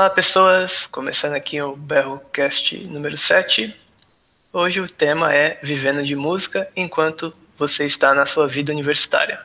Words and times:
Olá, 0.00 0.08
pessoas! 0.08 0.86
Começando 0.86 1.34
aqui 1.34 1.60
o 1.60 1.76
Berrocast 1.76 2.74
número 2.88 3.18
7. 3.18 3.76
Hoje 4.50 4.80
o 4.80 4.88
tema 4.88 5.34
é 5.34 5.58
Vivendo 5.62 6.02
de 6.02 6.16
Música 6.16 6.66
enquanto 6.74 7.34
você 7.58 7.84
está 7.84 8.14
na 8.14 8.24
sua 8.24 8.48
vida 8.48 8.72
universitária. 8.72 9.40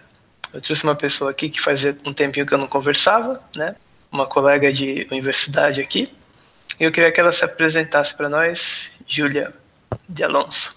Eu 0.53 0.61
trouxe 0.61 0.85
uma 0.85 0.95
pessoa 0.95 1.29
aqui 1.29 1.49
que 1.49 1.59
fazia 1.59 1.97
um 2.05 2.13
tempinho 2.13 2.45
que 2.45 2.53
eu 2.53 2.57
não 2.57 2.67
conversava, 2.67 3.43
né? 3.53 3.75
Uma 4.09 4.25
colega 4.25 4.71
de 4.71 5.05
universidade 5.11 5.81
aqui. 5.81 6.09
E 6.79 6.85
eu 6.85 6.91
queria 6.93 7.11
que 7.11 7.19
ela 7.19 7.33
se 7.33 7.43
apresentasse 7.43 8.15
para 8.15 8.29
nós, 8.29 8.89
Júlia 9.05 9.53
de 10.07 10.23
Alonso. 10.23 10.73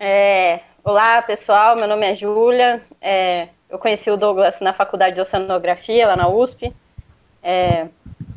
É, 0.00 0.62
olá, 0.82 1.22
pessoal. 1.22 1.76
Meu 1.76 1.86
nome 1.86 2.10
é 2.10 2.16
Júlia. 2.16 2.82
É, 3.00 3.50
eu 3.70 3.78
conheci 3.78 4.10
o 4.10 4.16
Douglas 4.16 4.58
na 4.60 4.72
faculdade 4.72 5.14
de 5.14 5.20
Oceanografia, 5.20 6.08
lá 6.08 6.16
na 6.16 6.26
USP. 6.26 6.74
É, 7.40 7.86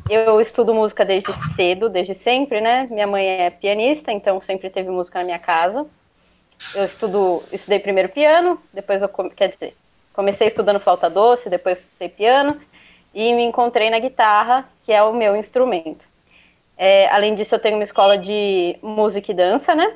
eu 0.08 0.40
estudo 0.40 0.74
música 0.74 1.04
desde 1.04 1.32
cedo, 1.54 1.88
desde 1.88 2.14
sempre, 2.14 2.60
né? 2.60 2.86
Minha 2.90 3.06
mãe 3.06 3.26
é 3.26 3.50
pianista, 3.50 4.12
então 4.12 4.40
sempre 4.40 4.68
teve 4.68 4.90
música 4.90 5.18
na 5.18 5.24
minha 5.24 5.38
casa. 5.38 5.86
Eu 6.74 6.84
estudo, 6.84 7.42
estudei 7.50 7.78
primeiro 7.78 8.08
piano, 8.08 8.60
depois 8.72 9.02
eu, 9.02 9.08
quer 9.08 9.48
dizer, 9.48 9.76
comecei 10.12 10.48
estudando 10.48 10.80
flauta 10.80 11.08
doce, 11.10 11.48
depois 11.48 11.80
estudei 11.80 12.08
piano 12.08 12.50
e 13.14 13.32
me 13.32 13.42
encontrei 13.42 13.90
na 13.90 13.98
guitarra, 13.98 14.68
que 14.84 14.92
é 14.92 15.02
o 15.02 15.12
meu 15.12 15.36
instrumento. 15.36 16.04
É, 16.76 17.08
além 17.08 17.34
disso, 17.34 17.54
eu 17.54 17.58
tenho 17.58 17.76
uma 17.76 17.84
escola 17.84 18.18
de 18.18 18.76
música 18.82 19.30
e 19.30 19.34
dança, 19.34 19.74
né? 19.74 19.94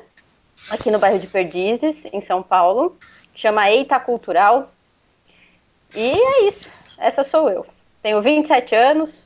Aqui 0.69 0.89
no 0.89 0.99
bairro 0.99 1.19
de 1.19 1.27
Perdizes, 1.27 2.05
em 2.11 2.21
São 2.21 2.41
Paulo, 2.41 2.97
chama 3.35 3.69
Eita 3.69 3.99
Cultural. 3.99 4.71
E 5.93 6.11
é 6.11 6.47
isso. 6.47 6.69
Essa 6.97 7.23
sou 7.23 7.49
eu. 7.49 7.65
Tenho 8.01 8.21
27 8.21 8.75
anos, 8.75 9.23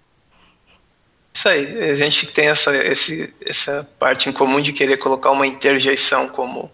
isso 1.33 1.49
aí, 1.49 1.91
a 1.91 1.95
gente 1.95 2.27
tem 2.27 2.47
essa, 2.47 2.75
esse, 2.75 3.33
essa 3.43 3.87
parte 3.97 4.29
em 4.29 4.31
comum 4.31 4.61
de 4.61 4.71
querer 4.71 4.97
colocar 4.97 5.31
uma 5.31 5.47
interjeição 5.47 6.29
como 6.29 6.71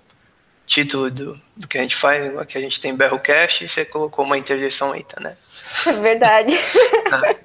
título 0.65 1.09
do, 1.09 1.41
do 1.55 1.67
que 1.67 1.77
a 1.77 1.81
gente 1.81 1.95
faz, 1.95 2.47
que 2.47 2.57
a 2.57 2.61
gente 2.61 2.79
tem 2.79 2.95
Berrocast, 2.95 3.63
e 3.63 3.69
você 3.69 3.85
colocou 3.85 4.25
uma 4.25 4.37
interjeição 4.37 4.93
eita, 4.93 5.19
né? 5.21 5.37
É 5.85 5.93
verdade. 5.93 6.59
Tá. 7.09 7.35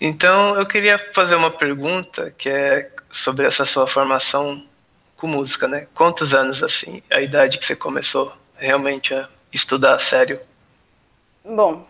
Então, 0.00 0.56
eu 0.56 0.64
queria 0.66 0.98
fazer 1.12 1.34
uma 1.34 1.50
pergunta 1.50 2.32
que 2.38 2.48
é 2.48 2.90
sobre 3.10 3.44
essa 3.44 3.64
sua 3.64 3.88
formação 3.88 4.62
com 5.16 5.26
música, 5.26 5.66
né? 5.66 5.88
Quantos 5.92 6.32
anos, 6.32 6.62
assim, 6.62 7.02
a 7.10 7.20
idade 7.20 7.58
que 7.58 7.64
você 7.64 7.74
começou 7.74 8.32
realmente 8.56 9.12
a 9.12 9.28
estudar 9.52 9.94
a 9.94 9.98
sério? 9.98 10.38
Bom, 11.44 11.84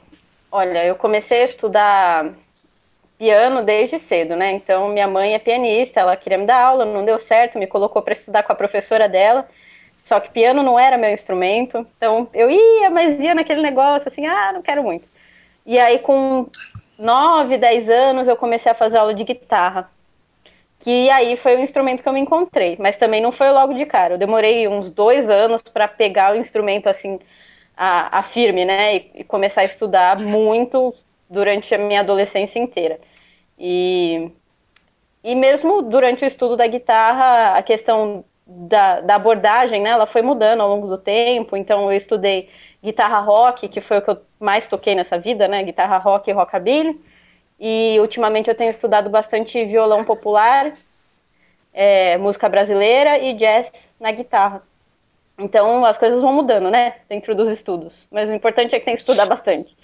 olha, 0.51 0.83
eu 0.85 0.95
comecei 0.95 1.43
a 1.43 1.47
estudar 1.47 2.33
piano 3.19 3.63
desde 3.63 3.99
cedo, 3.99 4.37
né? 4.37 4.53
Então, 4.53 4.89
minha 4.89 5.07
mãe 5.09 5.35
é 5.35 5.39
pianista, 5.39 6.01
ela 6.01 6.17
queria 6.17 6.39
me 6.39 6.47
dar 6.47 6.61
aula, 6.61 6.85
não 6.85 7.05
deu 7.05 7.19
certo, 7.19 7.59
me 7.59 7.67
colocou 7.67 8.03
para 8.03 8.15
estudar 8.15 8.43
com 8.43 8.53
a 8.53 8.57
professora 8.57 9.09
dela. 9.09 9.49
Só 9.97 10.21
que 10.21 10.31
piano 10.31 10.63
não 10.63 10.79
era 10.79 10.99
meu 10.99 11.11
instrumento. 11.11 11.87
Então, 11.97 12.29
eu 12.35 12.51
ia, 12.51 12.91
mas 12.91 13.19
ia 13.21 13.35
naquele 13.35 13.63
negócio 13.63 14.09
assim, 14.09 14.27
ah, 14.27 14.53
não 14.53 14.63
quero 14.63 14.83
muito. 14.83 15.07
E 15.67 15.79
aí, 15.79 15.99
com 15.99 16.47
9, 16.99 17.59
10 17.59 17.89
anos, 17.89 18.29
eu 18.29 18.37
comecei 18.37 18.71
a 18.71 18.75
fazer 18.75 18.99
aula 18.99 19.15
de 19.15 19.25
guitarra. 19.25 19.91
Que 20.81 21.09
aí 21.11 21.37
foi 21.39 21.57
o 21.57 21.61
instrumento 21.61 22.03
que 22.03 22.09
eu 22.09 22.13
me 22.13 22.21
encontrei. 22.21 22.77
Mas 22.79 22.97
também 22.99 23.21
não 23.21 23.33
foi 23.33 23.51
logo 23.51 23.73
de 23.75 23.87
cara. 23.87 24.15
Eu 24.15 24.19
demorei 24.19 24.69
uns 24.69 24.91
dois 24.91 25.31
anos 25.31 25.63
para 25.63 25.89
pegar 25.89 26.35
o 26.35 26.37
instrumento 26.37 26.89
assim, 26.89 27.19
a, 27.77 28.19
a 28.19 28.23
firme, 28.23 28.65
né? 28.65 28.97
E, 28.97 29.11
e 29.17 29.25
começar 29.25 29.63
a 29.63 29.65
estudar 29.65 30.19
muito 30.19 30.95
durante 31.29 31.75
a 31.75 31.79
minha 31.79 32.01
adolescência 32.01 32.59
inteira. 32.59 33.01
E, 33.59 34.31
e 35.23 35.35
mesmo 35.35 35.83
durante 35.83 36.25
o 36.25 36.27
estudo 36.27 36.57
da 36.57 36.67
guitarra, 36.67 37.57
a 37.57 37.63
questão 37.63 38.25
da, 38.47 39.01
da 39.01 39.15
abordagem, 39.15 39.81
né, 39.83 39.91
ela 39.91 40.07
foi 40.07 40.23
mudando 40.23 40.61
ao 40.61 40.69
longo 40.69 40.87
do 40.87 40.99
tempo. 40.99 41.57
Então, 41.57 41.91
eu 41.91 41.97
estudei 41.97 42.49
guitarra 42.83 43.21
rock, 43.21 43.69
que 43.69 43.81
foi 43.81 43.99
o 43.99 44.03
que 44.03 44.11
eu 44.11 44.21
mais 44.39 44.67
toquei 44.67 44.95
nessa 44.95 45.19
vida, 45.19 45.49
né, 45.49 45.63
guitarra 45.63 45.97
rock 45.99 46.29
e 46.29 46.33
rockabilly. 46.33 47.01
E 47.59 47.97
ultimamente 48.01 48.49
eu 48.49 48.55
tenho 48.55 48.71
estudado 48.71 49.09
bastante 49.09 49.65
violão 49.65 50.05
popular, 50.05 50.75
é, 51.73 52.19
música 52.19 52.49
brasileira 52.49 53.19
e 53.19 53.35
jazz 53.35 53.71
na 53.99 54.13
guitarra. 54.13 54.63
Então 55.39 55.85
as 55.85 55.99
coisas 55.99 56.21
vão 56.21 56.33
mudando, 56.33 56.71
né, 56.71 56.97
dentro 57.09 57.35
dos 57.35 57.49
estudos. 57.49 57.95
Mas 58.11 58.29
o 58.29 58.35
importante 58.35 58.75
é 58.75 58.79
que 58.79 58.85
tem 58.85 58.95
que 58.95 59.01
estudar 59.01 59.27
bastante. 59.27 59.75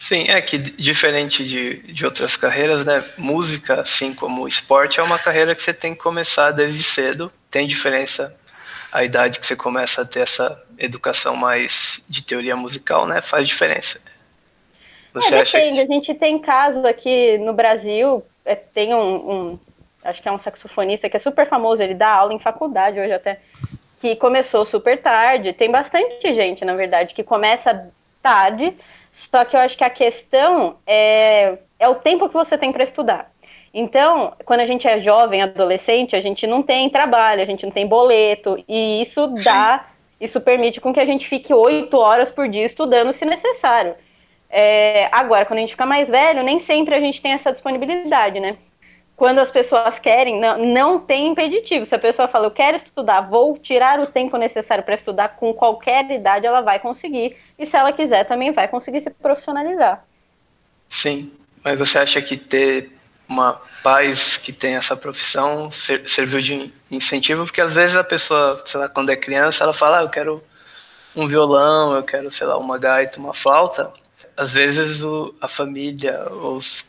Sim, 0.00 0.24
é 0.28 0.40
que 0.40 0.56
diferente 0.56 1.44
de, 1.46 1.76
de 1.92 2.06
outras 2.06 2.34
carreiras, 2.34 2.86
né? 2.86 3.04
Música, 3.18 3.82
assim 3.82 4.14
como 4.14 4.48
esporte, 4.48 4.98
é 4.98 5.02
uma 5.02 5.18
carreira 5.18 5.54
que 5.54 5.62
você 5.62 5.74
tem 5.74 5.94
que 5.94 6.00
começar 6.00 6.52
desde 6.52 6.82
cedo. 6.82 7.30
Tem 7.50 7.68
diferença 7.68 8.34
a 8.90 9.04
idade 9.04 9.38
que 9.38 9.46
você 9.46 9.54
começa 9.54 10.00
a 10.00 10.04
ter 10.06 10.20
essa 10.20 10.60
educação 10.78 11.36
mais 11.36 12.02
de 12.08 12.24
teoria 12.24 12.56
musical, 12.56 13.06
né? 13.06 13.20
Faz 13.20 13.46
diferença. 13.46 14.00
Você 15.12 15.34
é, 15.34 15.44
depende. 15.44 15.76
Que... 15.76 15.80
A 15.82 15.94
gente 15.94 16.14
tem 16.14 16.38
casos 16.38 16.82
aqui 16.84 17.36
no 17.36 17.52
Brasil, 17.52 18.24
é, 18.42 18.54
tem 18.54 18.94
um, 18.94 19.30
um, 19.30 19.58
acho 20.02 20.22
que 20.22 20.28
é 20.28 20.32
um 20.32 20.38
saxofonista 20.38 21.10
que 21.10 21.16
é 21.18 21.20
super 21.20 21.46
famoso, 21.46 21.82
ele 21.82 21.94
dá 21.94 22.08
aula 22.08 22.32
em 22.32 22.38
faculdade 22.38 22.98
hoje 22.98 23.12
até, 23.12 23.38
que 24.00 24.16
começou 24.16 24.64
super 24.64 25.00
tarde. 25.00 25.52
Tem 25.52 25.70
bastante 25.70 26.34
gente, 26.34 26.64
na 26.64 26.74
verdade, 26.74 27.14
que 27.14 27.22
começa 27.22 27.92
tarde 28.22 28.74
só 29.12 29.44
que 29.44 29.56
eu 29.56 29.60
acho 29.60 29.76
que 29.76 29.84
a 29.84 29.90
questão 29.90 30.76
é, 30.86 31.58
é 31.78 31.88
o 31.88 31.96
tempo 31.96 32.28
que 32.28 32.34
você 32.34 32.56
tem 32.56 32.72
para 32.72 32.84
estudar. 32.84 33.30
Então, 33.72 34.34
quando 34.44 34.60
a 34.60 34.66
gente 34.66 34.86
é 34.88 34.98
jovem, 34.98 35.42
adolescente, 35.42 36.16
a 36.16 36.20
gente 36.20 36.46
não 36.46 36.62
tem 36.62 36.90
trabalho, 36.90 37.40
a 37.40 37.44
gente 37.44 37.64
não 37.64 37.72
tem 37.72 37.86
boleto, 37.86 38.62
e 38.68 39.00
isso 39.02 39.28
dá, 39.44 39.86
isso 40.20 40.40
permite 40.40 40.80
com 40.80 40.92
que 40.92 40.98
a 41.00 41.06
gente 41.06 41.28
fique 41.28 41.54
oito 41.54 41.96
horas 41.96 42.30
por 42.30 42.48
dia 42.48 42.66
estudando 42.66 43.12
se 43.12 43.24
necessário. 43.24 43.94
É, 44.48 45.08
agora, 45.12 45.46
quando 45.46 45.58
a 45.58 45.60
gente 45.60 45.70
fica 45.70 45.86
mais 45.86 46.08
velho, 46.08 46.42
nem 46.42 46.58
sempre 46.58 46.94
a 46.94 47.00
gente 47.00 47.22
tem 47.22 47.32
essa 47.32 47.52
disponibilidade, 47.52 48.40
né? 48.40 48.56
Quando 49.20 49.38
as 49.38 49.50
pessoas 49.50 49.98
querem, 49.98 50.40
não, 50.40 50.56
não 50.56 50.98
tem 50.98 51.28
impeditivo. 51.28 51.84
Se 51.84 51.94
a 51.94 51.98
pessoa 51.98 52.26
fala, 52.26 52.46
eu 52.46 52.50
quero 52.50 52.78
estudar, 52.78 53.20
vou 53.20 53.58
tirar 53.58 54.00
o 54.00 54.06
tempo 54.06 54.38
necessário 54.38 54.82
para 54.82 54.94
estudar 54.94 55.36
com 55.36 55.52
qualquer 55.52 56.10
idade, 56.10 56.46
ela 56.46 56.62
vai 56.62 56.80
conseguir. 56.80 57.36
E 57.58 57.66
se 57.66 57.76
ela 57.76 57.92
quiser, 57.92 58.24
também 58.24 58.50
vai 58.50 58.66
conseguir 58.66 59.02
se 59.02 59.10
profissionalizar. 59.10 60.02
Sim, 60.88 61.30
mas 61.62 61.78
você 61.78 61.98
acha 61.98 62.22
que 62.22 62.34
ter 62.34 62.96
uma 63.28 63.60
paz 63.82 64.38
que 64.38 64.54
tem 64.54 64.76
essa 64.76 64.96
profissão 64.96 65.70
serviu 65.70 66.40
de 66.40 66.72
incentivo? 66.90 67.44
Porque 67.44 67.60
às 67.60 67.74
vezes 67.74 67.96
a 67.96 68.04
pessoa, 68.04 68.62
sei 68.64 68.80
lá, 68.80 68.88
quando 68.88 69.10
é 69.10 69.16
criança, 69.16 69.64
ela 69.64 69.74
fala, 69.74 69.98
ah, 69.98 70.02
eu 70.02 70.08
quero 70.08 70.42
um 71.14 71.26
violão, 71.26 71.94
eu 71.94 72.02
quero, 72.02 72.30
sei 72.30 72.46
lá, 72.46 72.56
uma 72.56 72.78
gaita, 72.78 73.20
uma 73.20 73.34
flauta. 73.34 73.92
Às 74.34 74.50
vezes 74.50 75.02
o, 75.02 75.34
a 75.42 75.46
família, 75.46 76.26
os 76.32 76.88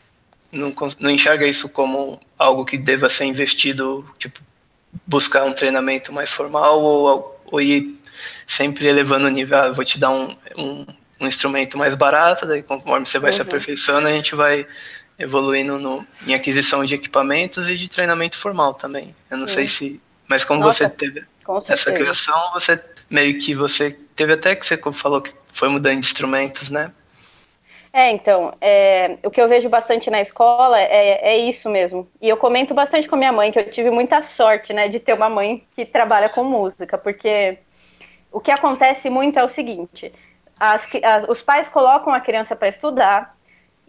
não, 0.52 0.74
não 1.00 1.10
enxerga 1.10 1.46
isso 1.46 1.68
como 1.68 2.20
algo 2.38 2.64
que 2.64 2.76
deva 2.76 3.08
ser 3.08 3.24
investido, 3.24 4.04
tipo, 4.18 4.38
buscar 5.06 5.44
um 5.44 5.54
treinamento 5.54 6.12
mais 6.12 6.30
formal 6.30 6.80
ou, 6.80 7.42
ou 7.46 7.60
ir 7.60 7.98
sempre 8.46 8.86
elevando 8.86 9.26
o 9.26 9.30
nível. 9.30 9.56
Ah, 9.56 9.72
vou 9.72 9.84
te 9.84 9.98
dar 9.98 10.10
um, 10.10 10.36
um, 10.56 10.86
um, 11.20 11.26
instrumento 11.26 11.78
mais 11.78 11.94
barato, 11.94 12.44
daí 12.44 12.62
conforme 12.62 13.06
você 13.06 13.18
vai 13.18 13.30
uhum. 13.30 13.36
se 13.36 13.42
aperfeiçoando, 13.42 14.06
a 14.06 14.12
gente 14.12 14.34
vai 14.34 14.66
evoluindo 15.18 15.78
no, 15.78 16.06
em 16.26 16.34
aquisição 16.34 16.84
de 16.84 16.94
equipamentos 16.94 17.68
e 17.68 17.76
de 17.76 17.88
treinamento 17.88 18.36
formal 18.36 18.74
também. 18.74 19.14
Eu 19.30 19.38
não 19.38 19.48
sei 19.48 19.66
se. 19.66 20.00
Mas 20.28 20.44
como 20.44 20.60
Nossa, 20.60 20.84
você 20.84 20.90
teve 20.90 21.24
essa 21.68 21.92
criação, 21.92 22.52
você 22.52 22.80
meio 23.08 23.38
que 23.38 23.54
você 23.54 23.98
teve 24.14 24.32
até 24.34 24.54
que 24.54 24.66
você 24.66 24.78
falou 24.92 25.20
que 25.20 25.32
foi 25.52 25.68
mudando 25.68 26.00
de 26.00 26.06
instrumentos, 26.06 26.70
né? 26.70 26.90
É, 27.92 28.10
então, 28.10 28.54
é, 28.58 29.18
o 29.22 29.30
que 29.30 29.40
eu 29.40 29.48
vejo 29.48 29.68
bastante 29.68 30.10
na 30.10 30.20
escola 30.20 30.80
é, 30.80 31.34
é 31.34 31.36
isso 31.36 31.68
mesmo. 31.68 32.08
E 32.22 32.28
eu 32.28 32.38
comento 32.38 32.72
bastante 32.72 33.06
com 33.06 33.16
a 33.16 33.18
minha 33.18 33.32
mãe 33.32 33.52
que 33.52 33.58
eu 33.58 33.70
tive 33.70 33.90
muita 33.90 34.22
sorte, 34.22 34.72
né, 34.72 34.88
de 34.88 34.98
ter 34.98 35.12
uma 35.12 35.28
mãe 35.28 35.62
que 35.76 35.84
trabalha 35.84 36.30
com 36.30 36.42
música, 36.42 36.96
porque 36.96 37.58
o 38.32 38.40
que 38.40 38.50
acontece 38.50 39.10
muito 39.10 39.38
é 39.38 39.44
o 39.44 39.48
seguinte: 39.48 40.10
as, 40.58 40.86
as, 41.02 41.28
os 41.28 41.42
pais 41.42 41.68
colocam 41.68 42.14
a 42.14 42.20
criança 42.20 42.56
para 42.56 42.68
estudar 42.68 43.36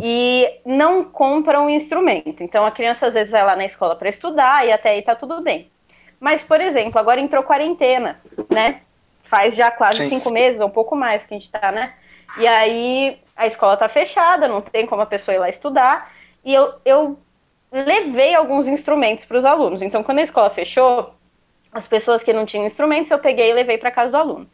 e 0.01 0.49
não 0.65 1.05
compram 1.05 1.67
o 1.67 1.69
instrumento. 1.69 2.43
Então 2.43 2.65
a 2.65 2.71
criança 2.71 3.07
às 3.07 3.13
vezes 3.13 3.31
vai 3.31 3.45
lá 3.45 3.55
na 3.55 3.65
escola 3.65 3.95
para 3.95 4.09
estudar 4.09 4.67
e 4.67 4.71
até 4.71 4.89
aí 4.89 5.01
tá 5.01 5.15
tudo 5.15 5.39
bem. 5.41 5.71
Mas, 6.19 6.43
por 6.43 6.59
exemplo, 6.59 6.99
agora 6.99 7.21
entrou 7.21 7.43
quarentena, 7.43 8.19
né? 8.49 8.81
Faz 9.23 9.55
já 9.55 9.71
quase 9.71 10.03
Sim. 10.03 10.09
cinco 10.09 10.29
meses, 10.29 10.59
ou 10.59 10.67
um 10.67 10.71
pouco 10.71 10.95
mais 10.95 11.25
que 11.25 11.33
a 11.33 11.37
gente 11.37 11.49
tá, 11.49 11.71
né? 11.71 11.93
E 12.37 12.47
aí 12.47 13.19
a 13.35 13.47
escola 13.47 13.73
está 13.73 13.89
fechada, 13.89 14.47
não 14.47 14.61
tem 14.61 14.85
como 14.85 15.01
a 15.01 15.05
pessoa 15.05 15.35
ir 15.35 15.39
lá 15.39 15.49
estudar. 15.49 16.11
E 16.43 16.53
eu, 16.53 16.75
eu 16.85 17.19
levei 17.71 18.35
alguns 18.35 18.67
instrumentos 18.67 19.25
para 19.25 19.37
os 19.37 19.45
alunos. 19.45 19.81
Então, 19.81 20.03
quando 20.03 20.19
a 20.19 20.23
escola 20.23 20.49
fechou, 20.49 21.13
as 21.71 21.87
pessoas 21.87 22.21
que 22.21 22.33
não 22.33 22.45
tinham 22.45 22.65
instrumentos, 22.65 23.09
eu 23.09 23.19
peguei 23.19 23.49
e 23.49 23.53
levei 23.53 23.77
para 23.77 23.91
casa 23.91 24.11
do 24.11 24.17
aluno. 24.17 24.49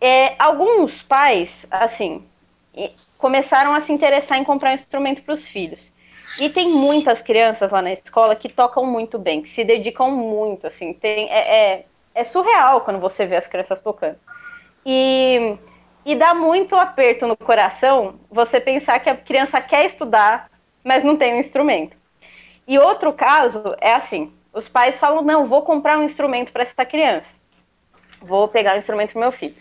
É, 0.00 0.34
alguns 0.38 1.02
pais, 1.02 1.66
assim, 1.70 2.24
começaram 3.18 3.74
a 3.74 3.80
se 3.80 3.92
interessar 3.92 4.38
em 4.38 4.44
comprar 4.44 4.70
um 4.70 4.74
instrumento 4.74 5.22
para 5.22 5.34
os 5.34 5.44
filhos. 5.44 5.80
E 6.40 6.48
tem 6.48 6.70
muitas 6.70 7.20
crianças 7.20 7.70
lá 7.70 7.82
na 7.82 7.92
escola 7.92 8.34
que 8.34 8.48
tocam 8.48 8.86
muito 8.86 9.18
bem, 9.18 9.42
que 9.42 9.48
se 9.48 9.62
dedicam 9.62 10.10
muito, 10.10 10.66
assim, 10.66 10.94
tem, 10.94 11.28
é, 11.30 11.74
é, 11.74 11.86
é 12.14 12.24
surreal 12.24 12.80
quando 12.80 12.98
você 12.98 13.26
vê 13.26 13.36
as 13.36 13.46
crianças 13.46 13.80
tocando. 13.80 14.16
E, 14.84 15.56
e 16.04 16.14
dá 16.14 16.34
muito 16.34 16.74
aperto 16.74 17.26
no 17.26 17.36
coração 17.36 18.14
você 18.30 18.60
pensar 18.60 18.98
que 19.00 19.10
a 19.10 19.16
criança 19.16 19.60
quer 19.60 19.86
estudar, 19.86 20.50
mas 20.82 21.04
não 21.04 21.16
tem 21.16 21.34
um 21.34 21.40
instrumento. 21.40 21.96
E 22.66 22.78
outro 22.78 23.12
caso 23.12 23.76
é 23.80 23.92
assim: 23.92 24.32
os 24.52 24.68
pais 24.68 24.98
falam, 24.98 25.22
não, 25.22 25.46
vou 25.46 25.62
comprar 25.62 25.98
um 25.98 26.02
instrumento 26.02 26.52
para 26.52 26.62
essa 26.62 26.84
criança. 26.84 27.28
Vou 28.20 28.48
pegar 28.48 28.74
um 28.74 28.78
instrumento 28.78 29.12
para 29.12 29.20
meu 29.20 29.32
filho. 29.32 29.54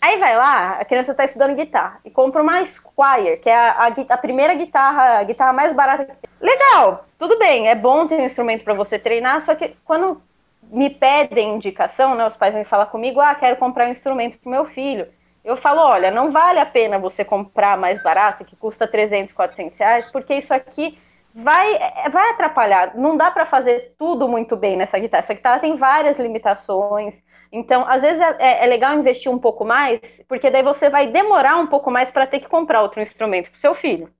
Aí 0.00 0.16
vai 0.16 0.36
lá, 0.36 0.78
a 0.80 0.84
criança 0.84 1.10
está 1.10 1.24
estudando 1.24 1.56
guitarra 1.56 1.98
e 2.04 2.10
compra 2.10 2.40
uma 2.40 2.64
Squire, 2.64 3.36
que 3.38 3.50
é 3.50 3.56
a, 3.56 3.70
a, 3.72 3.86
a, 3.86 4.16
primeira 4.16 4.54
guitarra, 4.54 5.18
a 5.18 5.24
guitarra 5.24 5.52
mais 5.52 5.72
barata 5.72 6.04
que 6.04 6.12
tem. 6.12 6.30
Legal, 6.40 7.04
tudo 7.18 7.36
bem, 7.36 7.68
é 7.68 7.74
bom 7.74 8.06
ter 8.06 8.14
um 8.14 8.24
instrumento 8.24 8.62
para 8.62 8.74
você 8.74 8.96
treinar, 8.96 9.40
só 9.40 9.56
que 9.56 9.74
quando 9.84 10.22
me 10.70 10.88
pedem 10.88 11.56
indicação, 11.56 12.14
né, 12.14 12.24
os 12.26 12.36
pais 12.36 12.54
vêm 12.54 12.62
falar 12.62 12.86
comigo, 12.86 13.20
ah, 13.20 13.34
quero 13.34 13.56
comprar 13.56 13.88
um 13.88 13.90
instrumento 13.90 14.38
para 14.38 14.50
meu 14.50 14.64
filho. 14.64 15.08
Eu 15.48 15.56
falo, 15.56 15.80
olha, 15.80 16.10
não 16.10 16.30
vale 16.30 16.58
a 16.58 16.66
pena 16.66 16.98
você 16.98 17.24
comprar 17.24 17.78
mais 17.78 18.02
barato, 18.02 18.44
que 18.44 18.54
custa 18.54 18.86
300, 18.86 19.32
400 19.32 19.78
reais, 19.78 20.12
porque 20.12 20.34
isso 20.34 20.52
aqui 20.52 20.98
vai, 21.34 21.78
vai 22.10 22.30
atrapalhar. 22.32 22.94
Não 22.94 23.16
dá 23.16 23.30
para 23.30 23.46
fazer 23.46 23.94
tudo 23.98 24.28
muito 24.28 24.58
bem 24.58 24.76
nessa 24.76 24.98
guitarra. 24.98 25.22
Essa 25.22 25.32
guitarra 25.32 25.58
tem 25.58 25.74
várias 25.74 26.18
limitações. 26.18 27.22
Então, 27.50 27.82
às 27.88 28.02
vezes 28.02 28.20
é, 28.20 28.36
é, 28.38 28.64
é 28.64 28.66
legal 28.66 28.92
investir 28.98 29.32
um 29.32 29.38
pouco 29.38 29.64
mais, 29.64 30.22
porque 30.28 30.50
daí 30.50 30.62
você 30.62 30.90
vai 30.90 31.06
demorar 31.06 31.56
um 31.56 31.66
pouco 31.66 31.90
mais 31.90 32.10
para 32.10 32.26
ter 32.26 32.40
que 32.40 32.48
comprar 32.48 32.82
outro 32.82 33.00
instrumento 33.00 33.50
para 33.50 33.58
seu 33.58 33.74
filho. 33.74 34.10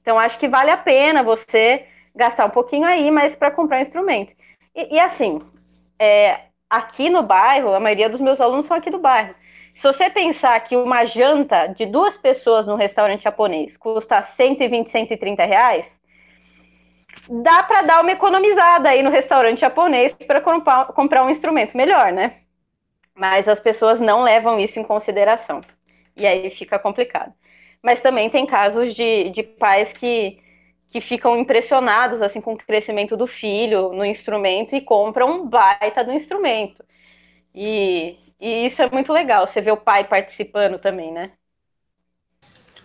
Então, 0.00 0.20
acho 0.20 0.38
que 0.38 0.46
vale 0.46 0.70
a 0.70 0.76
pena 0.76 1.24
você 1.24 1.84
gastar 2.14 2.46
um 2.46 2.50
pouquinho 2.50 2.86
aí, 2.86 3.10
mas 3.10 3.34
para 3.34 3.50
comprar 3.50 3.78
um 3.78 3.82
instrumento. 3.82 4.32
E, 4.72 4.94
e 4.94 5.00
assim, 5.00 5.42
é, 5.98 6.42
aqui 6.70 7.10
no 7.10 7.24
bairro, 7.24 7.74
a 7.74 7.80
maioria 7.80 8.08
dos 8.08 8.20
meus 8.20 8.40
alunos 8.40 8.66
são 8.66 8.76
aqui 8.76 8.88
do 8.88 8.98
bairro. 9.00 9.34
Se 9.74 9.82
você 9.82 10.10
pensar 10.10 10.58
que 10.60 10.76
uma 10.76 11.04
janta 11.04 11.68
de 11.68 11.86
duas 11.86 12.16
pessoas 12.16 12.66
num 12.66 12.76
restaurante 12.76 13.22
japonês 13.24 13.76
custa 13.76 14.20
120, 14.20 14.90
130 14.90 15.44
reais, 15.44 16.00
dá 17.28 17.62
para 17.62 17.82
dar 17.82 18.00
uma 18.02 18.12
economizada 18.12 18.88
aí 18.88 19.02
no 19.02 19.10
restaurante 19.10 19.60
japonês 19.60 20.12
para 20.12 20.40
comprar, 20.40 21.24
um 21.24 21.30
instrumento 21.30 21.76
melhor, 21.76 22.12
né? 22.12 22.38
Mas 23.14 23.48
as 23.48 23.60
pessoas 23.60 24.00
não 24.00 24.22
levam 24.22 24.58
isso 24.58 24.78
em 24.78 24.84
consideração. 24.84 25.60
E 26.16 26.26
aí 26.26 26.50
fica 26.50 26.78
complicado. 26.78 27.32
Mas 27.82 28.00
também 28.00 28.28
tem 28.28 28.46
casos 28.46 28.94
de, 28.94 29.30
de 29.30 29.42
pais 29.42 29.92
que, 29.92 30.38
que 30.88 31.00
ficam 31.00 31.36
impressionados 31.36 32.20
assim 32.22 32.40
com 32.40 32.54
o 32.54 32.58
crescimento 32.58 33.16
do 33.16 33.26
filho 33.26 33.92
no 33.92 34.04
instrumento 34.04 34.74
e 34.74 34.80
compram 34.80 35.42
um 35.42 35.48
baita 35.48 36.04
do 36.04 36.12
instrumento. 36.12 36.84
E, 37.54 38.16
e 38.40 38.66
isso 38.66 38.82
é 38.82 38.88
muito 38.90 39.12
legal, 39.12 39.46
você 39.46 39.60
vê 39.60 39.70
o 39.70 39.76
pai 39.76 40.04
participando 40.04 40.78
também, 40.78 41.12
né? 41.12 41.32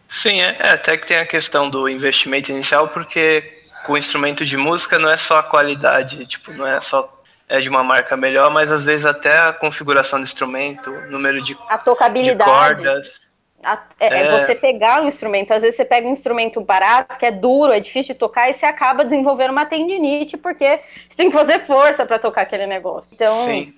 Sim, 0.10 0.42
é, 0.42 0.56
é 0.60 0.74
até 0.74 0.98
que 0.98 1.08
tem 1.08 1.18
a 1.18 1.26
questão 1.26 1.70
do 1.70 1.90
investimento 1.90 2.52
inicial, 2.52 2.90
porque 2.90 3.64
com 3.86 3.94
o 3.94 3.98
instrumento 3.98 4.46
de 4.46 4.58
música 4.58 4.98
não 4.98 5.10
é 5.10 5.18
só 5.18 5.38
a 5.38 5.44
qualidade, 5.44 6.26
tipo, 6.26 6.52
não 6.52 6.68
é 6.68 6.80
só 6.82 7.12
é 7.48 7.60
de 7.60 7.70
uma 7.70 7.84
marca 7.84 8.18
melhor, 8.18 8.50
mas 8.52 8.72
às 8.72 8.84
vezes 8.84 9.06
até 9.06 9.38
a 9.38 9.54
configuração 9.54 10.20
do 10.20 10.24
instrumento, 10.24 10.90
número 11.10 11.42
de, 11.42 11.56
a 11.70 11.78
tocabilidade. 11.78 12.50
de 12.50 12.58
cordas. 12.58 13.22
A, 13.64 13.84
é, 14.00 14.08
é, 14.08 14.20
é, 14.22 14.40
você 14.40 14.56
pegar 14.56 15.02
um 15.02 15.08
instrumento, 15.08 15.52
às 15.52 15.62
vezes 15.62 15.76
você 15.76 15.86
pega 15.86 16.08
um 16.08 16.12
instrumento 16.12 16.62
barato, 16.62 17.18
que 17.18 17.26
é 17.26 17.32
duro, 17.32 17.72
é 17.72 17.80
difícil 17.80 18.14
de 18.14 18.20
tocar, 18.20 18.50
e 18.50 18.54
você 18.54 18.66
acaba 18.66 19.04
desenvolvendo 19.04 19.52
uma 19.52 19.66
tendinite, 19.66 20.38
porque 20.38 20.82
você 21.10 21.16
tem 21.16 21.30
que 21.30 21.38
fazer 21.38 21.66
força 21.66 22.06
para 22.06 22.20
tocar 22.20 22.42
aquele 22.42 22.68
negócio. 22.68 23.10
Então, 23.12 23.46
Sim. 23.46 23.74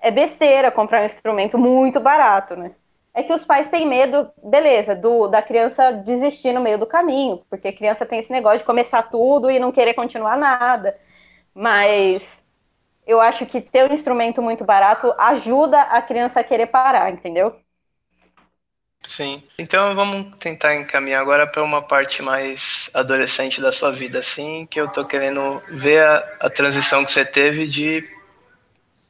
É 0.00 0.10
besteira 0.10 0.70
comprar 0.70 1.02
um 1.02 1.06
instrumento 1.06 1.58
muito 1.58 2.00
barato, 2.00 2.56
né? 2.56 2.72
é 3.18 3.22
que 3.24 3.32
os 3.32 3.44
pais 3.44 3.68
têm 3.68 3.84
medo, 3.84 4.30
beleza, 4.44 4.94
do, 4.94 5.26
da 5.26 5.42
criança 5.42 5.90
desistir 5.90 6.52
no 6.52 6.60
meio 6.60 6.78
do 6.78 6.86
caminho, 6.86 7.42
porque 7.50 7.66
a 7.66 7.72
criança 7.72 8.06
tem 8.06 8.20
esse 8.20 8.30
negócio 8.30 8.58
de 8.58 8.64
começar 8.64 9.02
tudo 9.02 9.50
e 9.50 9.58
não 9.58 9.72
querer 9.72 9.94
continuar 9.94 10.36
nada. 10.36 10.96
Mas 11.52 12.44
eu 13.04 13.20
acho 13.20 13.44
que 13.44 13.60
ter 13.60 13.90
um 13.90 13.92
instrumento 13.92 14.40
muito 14.40 14.64
barato 14.64 15.12
ajuda 15.18 15.80
a 15.82 16.00
criança 16.00 16.38
a 16.38 16.44
querer 16.44 16.66
parar, 16.66 17.10
entendeu? 17.12 17.56
Sim. 19.02 19.42
Então 19.58 19.96
vamos 19.96 20.36
tentar 20.36 20.76
encaminhar 20.76 21.20
agora 21.20 21.44
para 21.44 21.64
uma 21.64 21.82
parte 21.82 22.22
mais 22.22 22.88
adolescente 22.94 23.60
da 23.60 23.72
sua 23.72 23.90
vida, 23.90 24.20
assim, 24.20 24.64
que 24.70 24.80
eu 24.80 24.86
tô 24.86 25.04
querendo 25.04 25.60
ver 25.70 26.04
a, 26.04 26.18
a 26.42 26.50
transição 26.50 27.04
que 27.04 27.10
você 27.10 27.24
teve 27.24 27.66
de 27.66 28.17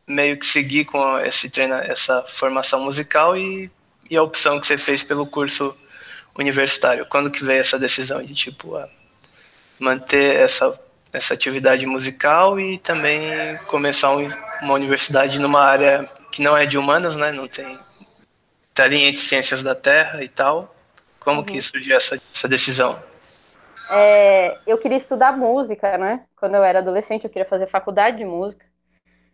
meio 0.08 0.38
que 0.38 0.46
seguir 0.46 0.84
com 0.86 1.18
esse 1.18 1.50
treino, 1.50 1.74
essa 1.74 2.22
formação 2.28 2.80
musical 2.80 3.36
e 3.36 3.70
e 4.10 4.16
a 4.16 4.22
opção 4.22 4.58
que 4.58 4.66
você 4.66 4.78
fez 4.78 5.02
pelo 5.02 5.26
curso 5.26 5.76
universitário? 6.36 7.06
Quando 7.06 7.30
que 7.30 7.44
veio 7.44 7.60
essa 7.60 7.78
decisão 7.78 8.22
de 8.22 8.34
tipo 8.34 8.78
manter 9.78 10.36
essa 10.36 10.78
essa 11.10 11.32
atividade 11.32 11.86
musical 11.86 12.60
e 12.60 12.76
também 12.78 13.56
começar 13.66 14.14
um, 14.14 14.28
uma 14.60 14.74
universidade 14.74 15.38
numa 15.38 15.62
área 15.62 16.08
que 16.30 16.42
não 16.42 16.56
é 16.56 16.66
de 16.66 16.76
humanas, 16.76 17.16
né? 17.16 17.32
Não 17.32 17.48
tem 17.48 17.78
tá 18.74 18.86
entre 18.86 19.22
ciências 19.22 19.62
da 19.62 19.74
Terra 19.74 20.22
e 20.22 20.28
tal. 20.28 20.74
Como 21.18 21.40
uhum. 21.40 21.46
que 21.46 21.60
surgiu 21.60 21.96
essa, 21.96 22.20
essa 22.34 22.46
decisão? 22.46 23.02
É, 23.90 24.58
eu 24.66 24.76
queria 24.76 24.98
estudar 24.98 25.36
música, 25.36 25.96
né? 25.96 26.24
Quando 26.36 26.54
eu 26.54 26.62
era 26.62 26.78
adolescente, 26.80 27.24
eu 27.24 27.30
queria 27.30 27.48
fazer 27.48 27.66
faculdade 27.66 28.18
de 28.18 28.24
música. 28.24 28.67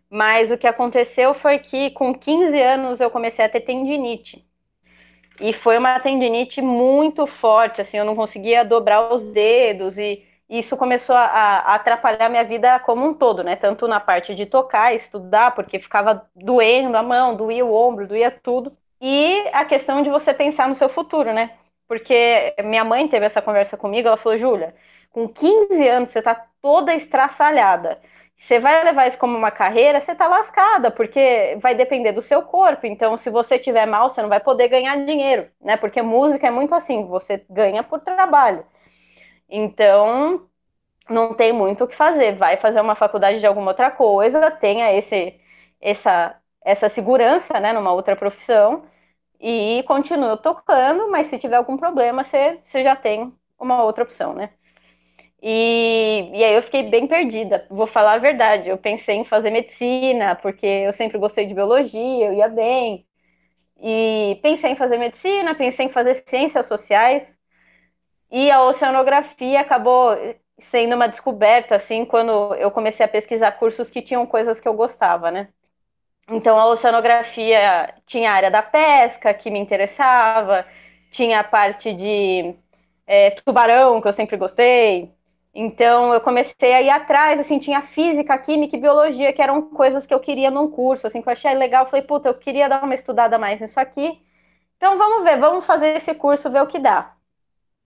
Mas 0.09 0.51
o 0.51 0.57
que 0.57 0.67
aconteceu 0.67 1.33
foi 1.33 1.59
que 1.59 1.91
com 1.91 2.13
15 2.13 2.61
anos 2.61 3.01
eu 3.01 3.09
comecei 3.09 3.43
a 3.45 3.49
ter 3.49 3.61
tendinite. 3.61 4.45
E 5.39 5.51
foi 5.51 5.77
uma 5.77 5.99
tendinite 5.99 6.61
muito 6.61 7.27
forte, 7.27 7.81
assim, 7.81 7.97
eu 7.97 8.05
não 8.05 8.15
conseguia 8.15 8.63
dobrar 8.63 9.13
os 9.13 9.23
dedos 9.33 9.97
e 9.97 10.23
isso 10.49 10.77
começou 10.77 11.15
a, 11.15 11.25
a, 11.25 11.75
atrapalhar 11.75 12.29
minha 12.29 12.43
vida 12.43 12.79
como 12.79 13.05
um 13.05 13.13
todo, 13.13 13.43
né? 13.43 13.55
Tanto 13.55 13.87
na 13.87 13.99
parte 13.99 14.35
de 14.35 14.45
tocar, 14.45 14.93
estudar, 14.93 15.51
porque 15.55 15.79
ficava 15.79 16.27
doendo 16.35 16.95
a 16.95 17.03
mão, 17.03 17.35
doía 17.35 17.65
o 17.65 17.73
ombro, 17.73 18.07
doía 18.07 18.31
tudo. 18.31 18.71
E 19.01 19.43
a 19.51 19.65
questão 19.65 20.01
de 20.03 20.09
você 20.09 20.33
pensar 20.33 20.69
no 20.69 20.75
seu 20.75 20.87
futuro, 20.87 21.33
né? 21.33 21.51
Porque 21.87 22.53
minha 22.63 22.83
mãe 22.83 23.07
teve 23.07 23.25
essa 23.25 23.41
conversa 23.41 23.75
comigo, 23.75 24.07
ela 24.07 24.17
falou, 24.17 24.37
Júlia, 24.37 24.75
com 25.11 25.27
15 25.27 25.87
anos 25.87 26.09
você 26.09 26.21
tá 26.21 26.47
toda 26.61 26.93
estraçalhada 26.95 27.99
você 28.37 28.59
vai 28.59 28.83
levar 28.83 29.07
isso 29.07 29.17
como 29.17 29.37
uma 29.37 29.51
carreira, 29.51 29.99
você 30.01 30.13
tá 30.15 30.27
lascada, 30.27 30.91
porque 30.91 31.57
vai 31.61 31.73
depender 31.75 32.11
do 32.11 32.21
seu 32.21 32.41
corpo. 32.43 32.85
Então, 32.85 33.17
se 33.17 33.29
você 33.29 33.57
tiver 33.59 33.85
mal, 33.85 34.09
você 34.09 34.21
não 34.21 34.29
vai 34.29 34.39
poder 34.39 34.67
ganhar 34.69 35.05
dinheiro, 35.05 35.49
né? 35.61 35.77
Porque 35.77 36.01
música 36.01 36.47
é 36.47 36.51
muito 36.51 36.75
assim, 36.75 37.05
você 37.07 37.45
ganha 37.49 37.83
por 37.83 37.99
trabalho. 38.01 38.65
Então, 39.49 40.47
não 41.09 41.33
tem 41.35 41.53
muito 41.53 41.83
o 41.83 41.87
que 41.87 41.95
fazer. 41.95 42.37
Vai 42.37 42.57
fazer 42.57 42.81
uma 42.81 42.95
faculdade 42.95 43.39
de 43.39 43.47
alguma 43.47 43.71
outra 43.71 43.91
coisa, 43.91 44.51
tenha 44.51 44.93
esse, 44.93 45.39
essa, 45.81 46.37
essa 46.63 46.89
segurança, 46.89 47.59
né, 47.59 47.73
numa 47.73 47.93
outra 47.93 48.15
profissão 48.15 48.85
e 49.39 49.83
continue 49.87 50.37
tocando, 50.41 51.09
mas 51.11 51.27
se 51.27 51.39
tiver 51.39 51.57
algum 51.57 51.77
problema, 51.77 52.23
você, 52.23 52.59
você 52.65 52.83
já 52.83 52.95
tem 52.95 53.33
uma 53.59 53.83
outra 53.83 54.03
opção, 54.03 54.33
né? 54.33 54.51
E, 55.47 56.31
e 56.33 56.43
aí 56.43 56.55
eu 56.55 56.63
fiquei 56.63 56.83
bem 56.89 57.05
perdida, 57.07 57.67
vou 57.69 57.85
falar 57.87 58.13
a 58.13 58.17
verdade. 58.17 58.67
Eu 58.69 58.77
pensei 58.79 59.17
em 59.17 59.25
fazer 59.25 59.51
medicina, 59.51 60.35
porque 60.35 60.65
eu 60.65 60.91
sempre 60.93 61.19
gostei 61.19 61.45
de 61.47 61.53
biologia, 61.53 62.27
eu 62.27 62.33
ia 62.33 62.47
bem. 62.49 63.05
E 63.81 64.39
pensei 64.43 64.71
em 64.71 64.75
fazer 64.77 64.97
medicina, 64.99 65.55
pensei 65.55 65.87
em 65.87 65.89
fazer 65.91 66.15
ciências 66.27 66.67
sociais. 66.67 67.37
E 68.31 68.51
a 68.51 68.63
oceanografia 68.63 69.61
acabou 69.61 70.11
sendo 70.59 70.95
uma 70.95 71.07
descoberta, 71.07 71.75
assim, 71.75 72.05
quando 72.05 72.55
eu 72.55 72.71
comecei 72.71 73.05
a 73.05 73.09
pesquisar 73.09 73.51
cursos 73.53 73.89
que 73.89 74.01
tinham 74.01 74.25
coisas 74.25 74.59
que 74.59 74.67
eu 74.67 74.73
gostava, 74.73 75.31
né? 75.31 75.49
Então, 76.29 76.57
a 76.59 76.67
oceanografia 76.67 77.93
tinha 78.05 78.31
a 78.31 78.33
área 78.35 78.51
da 78.51 78.61
pesca, 78.63 79.33
que 79.33 79.51
me 79.51 79.59
interessava, 79.59 80.65
tinha 81.11 81.39
a 81.39 81.43
parte 81.43 81.93
de 81.93 82.55
é, 83.07 83.31
tubarão, 83.31 84.01
que 84.01 84.07
eu 84.07 84.13
sempre 84.13 84.37
gostei, 84.37 85.14
então 85.57 86.13
eu 86.13 86.19
comecei 86.19 86.73
a 86.73 86.81
ir 86.81 86.89
atrás, 86.89 87.39
assim, 87.39 87.57
tinha 87.57 87.81
física, 87.81 88.37
química 88.37 88.75
e 88.75 88.79
biologia, 88.79 89.31
que 89.31 89.41
eram 89.41 89.61
coisas 89.61 90.05
que 90.05 90.13
eu 90.13 90.19
queria 90.19 90.51
num 90.51 90.69
curso, 90.69 91.07
assim, 91.07 91.21
que 91.21 91.29
eu 91.29 91.33
achei 91.33 91.53
legal. 91.53 91.85
Eu 91.85 91.89
falei, 91.89 92.05
puta, 92.05 92.27
eu 92.27 92.33
queria 92.33 92.67
dar 92.67 92.83
uma 92.83 92.93
estudada 92.93 93.37
mais 93.37 93.61
nisso 93.61 93.79
aqui. 93.79 94.21
Então 94.75 94.97
vamos 94.97 95.23
ver, 95.23 95.39
vamos 95.39 95.65
fazer 95.65 95.95
esse 95.95 96.13
curso, 96.13 96.51
ver 96.51 96.61
o 96.61 96.67
que 96.67 96.77
dá. 96.77 97.13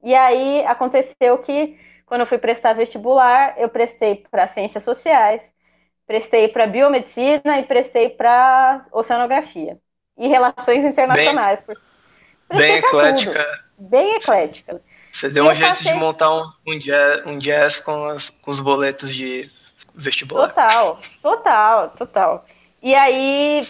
E 0.01 0.15
aí 0.15 0.65
aconteceu 0.65 1.37
que 1.37 1.77
quando 2.07 2.21
eu 2.21 2.27
fui 2.27 2.39
prestar 2.39 2.73
vestibular, 2.73 3.53
eu 3.55 3.69
prestei 3.69 4.15
para 4.15 4.47
ciências 4.47 4.83
sociais, 4.83 5.43
prestei 6.07 6.47
para 6.47 6.65
biomedicina 6.65 7.59
e 7.59 7.63
prestei 7.63 8.09
para 8.09 8.83
oceanografia 8.91 9.77
e 10.17 10.27
relações 10.27 10.83
internacionais. 10.83 11.63
Bem, 11.67 11.77
bem 12.57 12.77
eclética. 12.77 13.31
Tudo. 13.31 13.89
Bem 13.89 14.15
eclética. 14.15 14.81
Você 15.19 15.27
deu 15.27 15.43
um 15.43 15.53
jeito 15.53 15.69
passei... 15.69 15.91
de 15.91 15.99
montar 15.99 16.33
um, 16.33 16.49
um, 16.65 16.79
jazz, 16.79 17.25
um 17.25 17.37
jazz 17.37 17.79
com, 17.81 18.05
as, 18.05 18.29
com 18.29 18.51
os 18.51 18.61
boletos 18.61 19.13
de 19.13 19.51
vestibular. 19.93 20.47
Total, 20.47 20.97
total, 21.21 21.89
total. 21.89 22.45
E 22.81 22.95
aí 22.95 23.67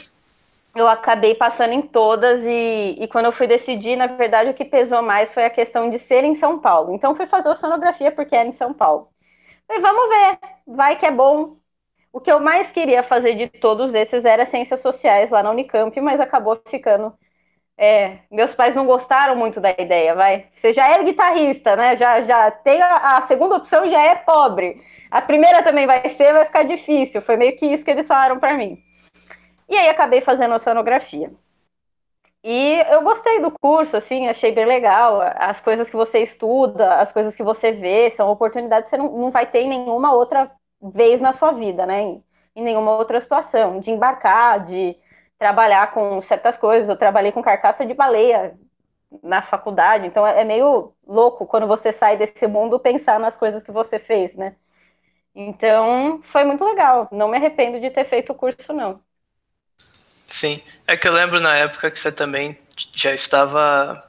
eu 0.76 0.88
acabei 0.88 1.34
passando 1.34 1.74
em 1.74 1.82
todas 1.82 2.42
e, 2.46 2.98
e 3.00 3.08
quando 3.08 3.26
eu 3.26 3.32
fui 3.32 3.48
decidir, 3.48 3.96
na 3.96 4.06
verdade, 4.06 4.52
o 4.52 4.54
que 4.54 4.64
pesou 4.64 5.02
mais 5.02 5.34
foi 5.34 5.44
a 5.44 5.50
questão 5.50 5.90
de 5.90 5.98
ser 5.98 6.24
em 6.24 6.36
São 6.36 6.60
Paulo. 6.60 6.94
Então 6.94 7.16
fui 7.16 7.26
fazer 7.26 7.56
sonografia 7.56 8.12
porque 8.12 8.36
era 8.36 8.48
em 8.48 8.54
São 8.54 8.72
Paulo. 8.72 9.10
Falei, 9.68 9.82
vamos 9.82 10.08
ver, 10.08 10.38
vai 10.68 10.98
que 10.98 11.06
é 11.08 11.12
bom. 11.12 11.58
O 12.14 12.20
que 12.20 12.32
eu 12.32 12.40
mais 12.40 12.70
queria 12.70 13.02
fazer 13.02 13.34
de 13.34 13.48
todos 13.48 13.96
esses 13.96 14.24
era 14.24 14.46
ciências 14.46 14.82
sociais 14.82 15.32
lá 15.32 15.42
na 15.42 15.50
Unicamp, 15.50 16.00
mas 16.00 16.20
acabou 16.20 16.62
ficando. 16.68 17.12
É, 17.82 18.18
meus 18.30 18.54
pais 18.54 18.76
não 18.76 18.86
gostaram 18.86 19.38
muito 19.38 19.62
da 19.62 19.72
ideia, 19.72 20.14
vai. 20.14 20.48
Você 20.54 20.74
já 20.74 20.90
é 20.90 21.02
guitarrista, 21.02 21.78
né? 21.78 21.96
Já, 21.96 22.22
já 22.24 22.52
tem 22.52 22.82
a, 22.82 23.18
a 23.18 23.22
segunda 23.22 23.56
opção 23.56 23.90
já 23.90 24.04
é 24.04 24.16
pobre. 24.16 24.82
A 25.10 25.22
primeira 25.22 25.64
também 25.64 25.88
vai 25.88 26.10
ser, 26.10 26.34
vai 26.34 26.46
ficar 26.46 26.64
difícil. 26.64 27.22
Foi 27.22 27.38
meio 27.38 27.56
que 27.56 27.66
isso 27.66 27.86
que 27.86 27.92
eles 27.92 28.06
falaram 28.06 28.38
para 28.38 28.58
mim. 28.58 28.78
E 29.70 29.78
aí 29.78 29.88
acabei 29.88 30.20
fazendo 30.20 30.56
oceanografia. 30.56 31.32
E 32.44 32.84
eu 32.90 33.02
gostei 33.02 33.40
do 33.40 33.50
curso, 33.50 33.96
assim, 33.96 34.28
achei 34.28 34.52
bem 34.52 34.66
legal. 34.66 35.22
As 35.38 35.62
coisas 35.62 35.90
que 35.90 35.96
você 35.96 36.20
estuda, 36.20 36.96
as 36.96 37.14
coisas 37.14 37.34
que 37.34 37.44
você 37.44 37.72
vê, 37.72 38.10
são 38.10 38.30
oportunidades 38.30 38.90
que 38.90 38.98
você 38.98 39.02
não, 39.02 39.18
não 39.18 39.32
vai 39.32 39.46
ter 39.46 39.62
em 39.62 39.70
nenhuma 39.70 40.14
outra 40.14 40.52
vez 40.82 41.22
na 41.22 41.32
sua 41.32 41.54
vida, 41.54 41.86
né? 41.86 42.02
Em, 42.02 42.24
em 42.58 42.64
nenhuma 42.64 42.98
outra 42.98 43.22
situação. 43.22 43.80
De 43.80 43.90
embarcar, 43.90 44.66
de 44.66 44.98
trabalhar 45.40 45.92
com 45.94 46.22
certas 46.22 46.58
coisas. 46.58 46.90
Eu 46.90 46.98
trabalhei 46.98 47.32
com 47.32 47.42
carcaça 47.42 47.86
de 47.86 47.94
baleia 47.94 48.56
na 49.24 49.42
faculdade, 49.42 50.06
então 50.06 50.28
é, 50.28 50.42
é 50.42 50.44
meio 50.44 50.94
louco 51.08 51.48
quando 51.48 51.66
você 51.66 51.92
sai 51.92 52.16
desse 52.16 52.46
mundo 52.46 52.80
pensar 52.80 53.20
nas 53.20 53.36
coisas 53.36 53.64
que 53.64 53.72
você 53.72 53.98
fez, 53.98 54.36
né? 54.36 54.56
Então, 55.34 56.22
foi 56.24 56.44
muito 56.44 56.64
legal. 56.64 57.08
Não 57.12 57.28
me 57.28 57.38
arrependo 57.38 57.80
de 57.80 57.90
ter 57.90 58.06
feito 58.06 58.32
o 58.32 58.36
curso, 58.36 58.74
não. 58.74 59.02
Sim, 60.28 60.62
é 60.86 60.96
que 60.96 61.08
eu 61.08 61.14
lembro 61.14 61.40
na 61.40 61.56
época 61.56 61.90
que 61.90 62.00
você 62.00 62.12
também 62.12 62.58
já 62.94 63.14
estava. 63.14 64.06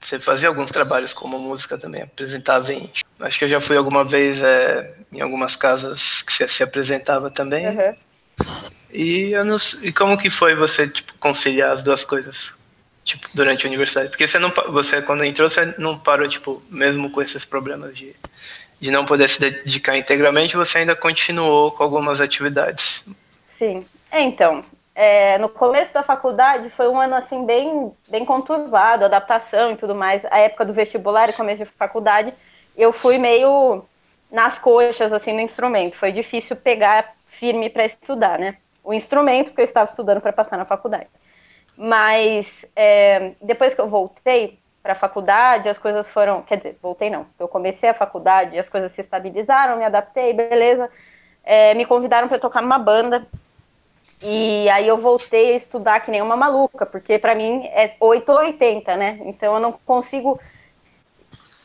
Você 0.00 0.18
fazia 0.18 0.48
alguns 0.48 0.70
trabalhos 0.70 1.12
como 1.12 1.38
música 1.38 1.76
também, 1.76 2.02
apresentava 2.02 2.72
em. 2.72 2.90
Acho 3.20 3.38
que 3.38 3.44
eu 3.44 3.48
já 3.48 3.60
fui 3.60 3.76
alguma 3.76 4.02
vez 4.02 4.42
é, 4.42 4.94
em 5.12 5.20
algumas 5.20 5.56
casas 5.56 6.22
que 6.22 6.32
você 6.32 6.48
se 6.48 6.62
apresentava 6.62 7.30
também. 7.30 7.68
Uhum. 7.68 7.94
E, 8.92 9.32
eu 9.32 9.44
não, 9.44 9.56
e 9.82 9.92
como 9.92 10.18
que 10.18 10.30
foi 10.30 10.54
você 10.54 10.88
tipo, 10.88 11.14
conciliar 11.18 11.72
as 11.72 11.82
duas 11.82 12.04
coisas? 12.04 12.52
Tipo, 13.04 13.28
durante 13.34 13.66
a 13.66 13.68
universidade? 13.68 14.08
Porque 14.10 14.26
você 14.26 14.38
não 14.38 14.52
você 14.68 15.00
quando 15.02 15.24
entrou, 15.24 15.48
você 15.48 15.74
não 15.78 15.98
parou, 15.98 16.28
tipo, 16.28 16.62
mesmo 16.68 17.10
com 17.10 17.22
esses 17.22 17.44
problemas 17.44 17.96
de, 17.96 18.14
de 18.80 18.90
não 18.90 19.04
poder 19.04 19.28
se 19.28 19.40
dedicar 19.40 19.96
integralmente, 19.96 20.56
você 20.56 20.78
ainda 20.78 20.94
continuou 20.94 21.72
com 21.72 21.82
algumas 21.82 22.20
atividades. 22.20 23.04
Sim. 23.52 23.84
É, 24.10 24.22
então, 24.22 24.64
é, 24.94 25.38
no 25.38 25.48
começo 25.48 25.94
da 25.94 26.02
faculdade 26.02 26.68
foi 26.70 26.88
um 26.88 27.00
ano 27.00 27.14
assim 27.14 27.46
bem, 27.46 27.92
bem 28.08 28.24
conturbado, 28.24 29.04
adaptação 29.04 29.72
e 29.72 29.76
tudo 29.76 29.94
mais. 29.94 30.22
A 30.30 30.38
época 30.38 30.64
do 30.64 30.72
vestibular 30.72 31.28
e 31.28 31.32
começo 31.32 31.64
de 31.64 31.70
faculdade, 31.70 32.34
eu 32.76 32.92
fui 32.92 33.18
meio 33.18 33.84
nas 34.30 34.58
coxas 34.58 35.12
assim 35.12 35.32
no 35.32 35.40
instrumento. 35.40 35.96
Foi 35.96 36.12
difícil 36.12 36.56
pegar 36.56 37.14
firme 37.28 37.70
para 37.70 37.86
estudar, 37.86 38.38
né? 38.38 38.56
O 38.82 38.92
instrumento 38.94 39.48
porque 39.48 39.60
eu 39.60 39.66
estava 39.66 39.90
estudando 39.90 40.20
para 40.20 40.32
passar 40.32 40.56
na 40.56 40.64
faculdade. 40.64 41.08
Mas 41.76 42.64
é, 42.74 43.32
depois 43.40 43.74
que 43.74 43.80
eu 43.80 43.88
voltei 43.88 44.58
para 44.82 44.92
a 44.92 44.96
faculdade, 44.96 45.68
as 45.68 45.78
coisas 45.78 46.08
foram, 46.08 46.42
quer 46.42 46.56
dizer, 46.56 46.78
voltei 46.82 47.10
não. 47.10 47.26
Eu 47.38 47.48
comecei 47.48 47.88
a 47.90 47.94
faculdade, 47.94 48.58
as 48.58 48.68
coisas 48.68 48.92
se 48.92 49.00
estabilizaram, 49.00 49.76
me 49.76 49.84
adaptei, 49.84 50.32
beleza. 50.32 50.90
É, 51.44 51.74
me 51.74 51.84
convidaram 51.84 52.28
para 52.28 52.38
tocar 52.38 52.62
numa 52.62 52.78
banda 52.78 53.26
e 54.22 54.68
aí 54.68 54.86
eu 54.86 54.98
voltei 54.98 55.52
a 55.52 55.56
estudar 55.56 56.00
que 56.00 56.10
nem 56.10 56.20
uma 56.20 56.36
maluca, 56.36 56.84
porque 56.84 57.18
para 57.18 57.34
mim 57.34 57.64
é 57.68 57.94
8 57.98 58.28
ou 58.30 58.38
80, 58.38 58.96
né? 58.96 59.18
Então 59.24 59.54
eu 59.54 59.60
não 59.60 59.72
consigo 59.72 60.38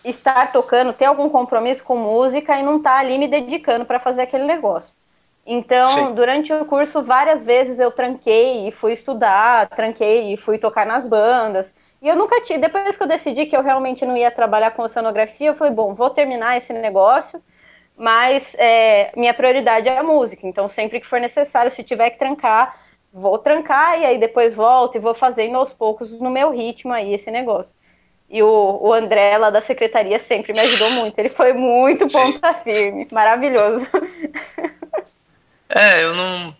estar 0.03 0.51
tocando, 0.53 0.93
ter 0.93 1.05
algum 1.05 1.29
compromisso 1.29 1.83
com 1.83 1.97
música 1.97 2.57
e 2.57 2.63
não 2.63 2.77
estar 2.77 2.91
tá 2.91 2.99
ali 2.99 3.17
me 3.17 3.27
dedicando 3.27 3.85
para 3.85 3.99
fazer 3.99 4.21
aquele 4.21 4.45
negócio. 4.45 4.93
Então, 5.45 6.07
Sim. 6.07 6.13
durante 6.15 6.51
o 6.51 6.65
curso, 6.65 7.03
várias 7.03 7.45
vezes 7.45 7.79
eu 7.79 7.91
tranquei 7.91 8.67
e 8.67 8.71
fui 8.71 8.93
estudar, 8.93 9.69
tranquei 9.69 10.33
e 10.33 10.37
fui 10.37 10.57
tocar 10.57 10.85
nas 10.85 11.07
bandas. 11.07 11.71
E 12.01 12.07
eu 12.07 12.15
nunca 12.15 12.41
tive, 12.41 12.59
depois 12.59 12.97
que 12.97 13.03
eu 13.03 13.07
decidi 13.07 13.45
que 13.45 13.55
eu 13.55 13.61
realmente 13.61 14.05
não 14.05 14.17
ia 14.17 14.31
trabalhar 14.31 14.71
com 14.71 14.81
oceanografia, 14.81 15.49
eu 15.49 15.55
falei, 15.55 15.73
bom, 15.73 15.93
vou 15.93 16.09
terminar 16.09 16.57
esse 16.57 16.73
negócio 16.73 17.41
mas 17.97 18.53
é, 18.57 19.11
minha 19.15 19.33
prioridade 19.33 19.87
é 19.87 19.97
a 19.97 20.03
música. 20.03 20.45
Então, 20.45 20.67
sempre 20.67 20.99
que 20.99 21.07
for 21.07 21.19
necessário, 21.19 21.71
se 21.71 21.83
tiver 21.83 22.09
que 22.11 22.19
trancar, 22.19 22.77
vou 23.11 23.37
trancar 23.37 23.99
e 23.99 24.05
aí 24.05 24.17
depois 24.17 24.53
volto 24.53 24.95
e 24.95 24.99
vou 24.99 25.15
fazendo 25.15 25.55
aos 25.55 25.71
poucos 25.71 26.11
no 26.19 26.29
meu 26.29 26.51
ritmo 26.51 26.91
aí 26.91 27.13
esse 27.13 27.31
negócio. 27.31 27.73
E 28.29 28.41
o, 28.41 28.79
o 28.81 28.91
André 28.91 29.37
lá 29.37 29.49
da 29.49 29.61
secretaria 29.61 30.19
sempre 30.19 30.51
me 30.51 30.59
ajudou 30.59 30.91
muito. 30.91 31.17
Ele 31.17 31.29
foi 31.29 31.53
muito 31.53 32.07
ponta 32.07 32.53
firme, 32.55 33.07
maravilhoso. 33.11 33.87
É, 35.69 36.03
eu 36.03 36.15
não. 36.15 36.55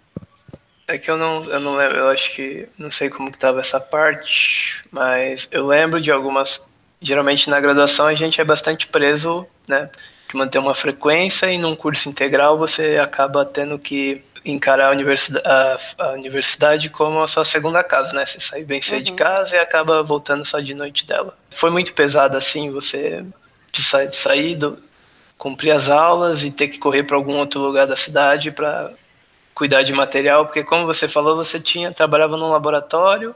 É 0.88 0.98
que 0.98 1.10
eu 1.10 1.18
não, 1.18 1.44
eu 1.46 1.60
não 1.60 1.76
lembro, 1.76 1.98
eu 1.98 2.10
acho 2.10 2.34
que 2.36 2.68
não 2.78 2.92
sei 2.92 3.10
como 3.10 3.32
que 3.32 3.40
tava 3.40 3.60
essa 3.60 3.80
parte, 3.80 4.84
mas 4.92 5.48
eu 5.52 5.66
lembro 5.68 6.00
de 6.00 6.12
algumas. 6.12 6.62
Geralmente 7.02 7.50
na 7.50 7.60
graduação 7.60 8.08
a 8.08 8.16
gente 8.16 8.40
é 8.40 8.44
bastante 8.44 8.88
preso, 8.88 9.46
né? 9.68 9.90
que 10.28 10.38
manter 10.38 10.60
uma 10.60 10.76
frequência 10.76 11.52
e 11.52 11.58
num 11.58 11.76
curso 11.76 12.10
integral 12.10 12.58
você 12.58 12.98
acaba 12.98 13.46
tendo 13.46 13.78
que 13.78 14.24
encarar 14.44 14.90
a 14.90 14.92
universidade, 14.92 15.48
a, 15.48 15.78
a 15.98 16.12
universidade 16.12 16.90
como 16.90 17.22
a 17.22 17.28
sua 17.28 17.44
segunda 17.44 17.84
casa, 17.84 18.14
né? 18.14 18.26
Você 18.26 18.40
sai 18.40 18.64
bem 18.64 18.82
cedo 18.82 18.98
uhum. 18.98 19.04
de 19.04 19.14
casa 19.14 19.56
e 19.56 19.60
acaba 19.60 20.04
voltando 20.04 20.46
só 20.46 20.60
de 20.60 20.74
noite 20.76 21.06
dela. 21.06 21.36
Foi 21.50 21.72
muito 21.72 21.94
pesado 21.94 22.38
assim, 22.38 22.70
você 22.70 23.26
de 23.72 23.84
sair, 23.84 24.08
de 24.08 24.16
sair 24.16 24.56
do, 24.56 24.78
cumprir 25.38 25.72
as 25.72 25.90
aulas 25.90 26.44
e 26.44 26.52
ter 26.52 26.68
que 26.68 26.80
correr 26.80 27.04
para 27.04 27.16
algum 27.16 27.36
outro 27.36 27.60
lugar 27.60 27.88
da 27.88 27.96
cidade 27.96 28.52
para 28.52 28.92
cuidar 29.54 29.84
de 29.84 29.94
material, 29.94 30.46
porque 30.46 30.64
como 30.64 30.86
você 30.86 31.08
falou, 31.08 31.36
você 31.36 31.60
tinha 31.60 31.92
trabalhava 31.92 32.36
num 32.36 32.52
laboratório 32.52 33.34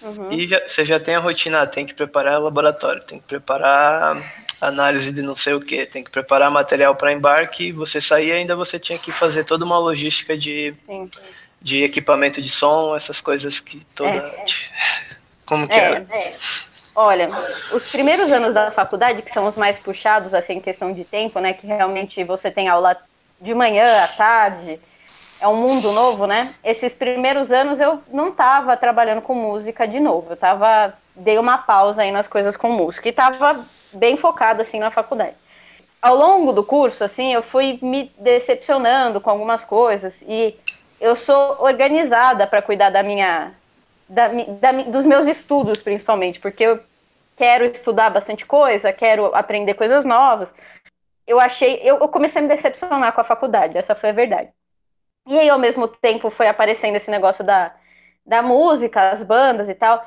uhum. 0.00 0.32
e 0.32 0.46
já, 0.46 0.60
você 0.68 0.84
já 0.84 1.00
tem 1.00 1.16
a 1.16 1.18
rotina, 1.18 1.62
ah, 1.62 1.66
tem 1.66 1.84
que 1.84 1.94
preparar 1.94 2.40
o 2.40 2.44
laboratório, 2.44 3.02
tem 3.02 3.18
que 3.18 3.26
preparar 3.26 4.46
análise 4.60 5.12
de 5.12 5.20
não 5.20 5.36
sei 5.36 5.54
o 5.54 5.60
que, 5.60 5.84
tem 5.86 6.02
que 6.02 6.10
preparar 6.10 6.50
material 6.50 6.94
para 6.94 7.12
embarque, 7.12 7.72
você 7.72 8.00
saía 8.00 8.34
ainda 8.34 8.54
você 8.54 8.78
tinha 8.78 8.98
que 8.98 9.10
fazer 9.10 9.44
toda 9.44 9.64
uma 9.64 9.78
logística 9.78 10.36
de, 10.36 10.74
de 11.60 11.82
equipamento 11.82 12.40
de 12.40 12.48
som, 12.48 12.94
essas 12.94 13.20
coisas 13.20 13.58
que 13.58 13.84
toda. 13.94 14.10
É, 14.10 14.16
é. 14.16 14.44
Como 15.44 15.66
que 15.66 15.74
é, 15.74 15.78
era? 15.78 16.06
É. 16.10 16.36
Olha, 17.00 17.28
os 17.72 17.86
primeiros 17.86 18.32
anos 18.32 18.52
da 18.54 18.72
faculdade, 18.72 19.22
que 19.22 19.30
são 19.30 19.46
os 19.46 19.56
mais 19.56 19.78
puxados, 19.78 20.34
assim, 20.34 20.54
em 20.54 20.60
questão 20.60 20.92
de 20.92 21.04
tempo, 21.04 21.38
né? 21.38 21.52
Que 21.52 21.64
realmente 21.64 22.24
você 22.24 22.50
tem 22.50 22.68
aula 22.68 22.96
de 23.40 23.54
manhã, 23.54 24.02
à 24.02 24.08
tarde, 24.08 24.80
é 25.40 25.46
um 25.46 25.54
mundo 25.54 25.92
novo, 25.92 26.26
né? 26.26 26.56
Esses 26.64 26.96
primeiros 26.96 27.52
anos 27.52 27.78
eu 27.78 28.02
não 28.12 28.30
estava 28.30 28.76
trabalhando 28.76 29.22
com 29.22 29.32
música 29.32 29.86
de 29.86 30.00
novo. 30.00 30.32
Eu 30.32 30.36
tava, 30.36 30.92
dei 31.14 31.38
uma 31.38 31.58
pausa 31.58 32.02
aí 32.02 32.10
nas 32.10 32.26
coisas 32.26 32.56
com 32.56 32.72
música 32.72 33.06
e 33.06 33.10
estava 33.10 33.64
bem 33.92 34.16
focada 34.16 34.62
assim 34.62 34.80
na 34.80 34.90
faculdade. 34.90 35.36
Ao 36.02 36.16
longo 36.16 36.52
do 36.52 36.64
curso, 36.64 37.04
assim, 37.04 37.32
eu 37.32 37.44
fui 37.44 37.78
me 37.80 38.10
decepcionando 38.18 39.20
com 39.20 39.30
algumas 39.30 39.64
coisas 39.64 40.20
e 40.22 40.52
eu 41.00 41.14
sou 41.14 41.58
organizada 41.60 42.44
para 42.44 42.60
cuidar 42.60 42.90
da 42.90 43.04
minha, 43.04 43.52
da, 44.08 44.28
da, 44.28 44.72
dos 44.82 45.04
meus 45.04 45.26
estudos, 45.26 45.80
principalmente, 45.80 46.40
porque 46.40 46.64
eu 46.64 46.80
quero 47.36 47.64
estudar 47.64 48.10
bastante 48.10 48.44
coisa, 48.46 48.92
quero 48.92 49.34
aprender 49.34 49.74
coisas 49.74 50.04
novas. 50.04 50.48
Eu 51.26 51.38
achei, 51.38 51.80
eu, 51.82 51.98
eu 51.98 52.08
comecei 52.08 52.40
a 52.40 52.42
me 52.42 52.48
decepcionar 52.48 53.12
com 53.12 53.20
a 53.20 53.24
faculdade, 53.24 53.76
essa 53.76 53.94
foi 53.94 54.10
a 54.10 54.12
verdade. 54.12 54.50
E 55.26 55.38
aí, 55.38 55.48
ao 55.48 55.58
mesmo 55.58 55.86
tempo, 55.86 56.30
foi 56.30 56.48
aparecendo 56.48 56.96
esse 56.96 57.10
negócio 57.10 57.44
da, 57.44 57.74
da 58.24 58.42
música, 58.42 59.10
as 59.10 59.22
bandas 59.22 59.68
e 59.68 59.74
tal. 59.74 60.04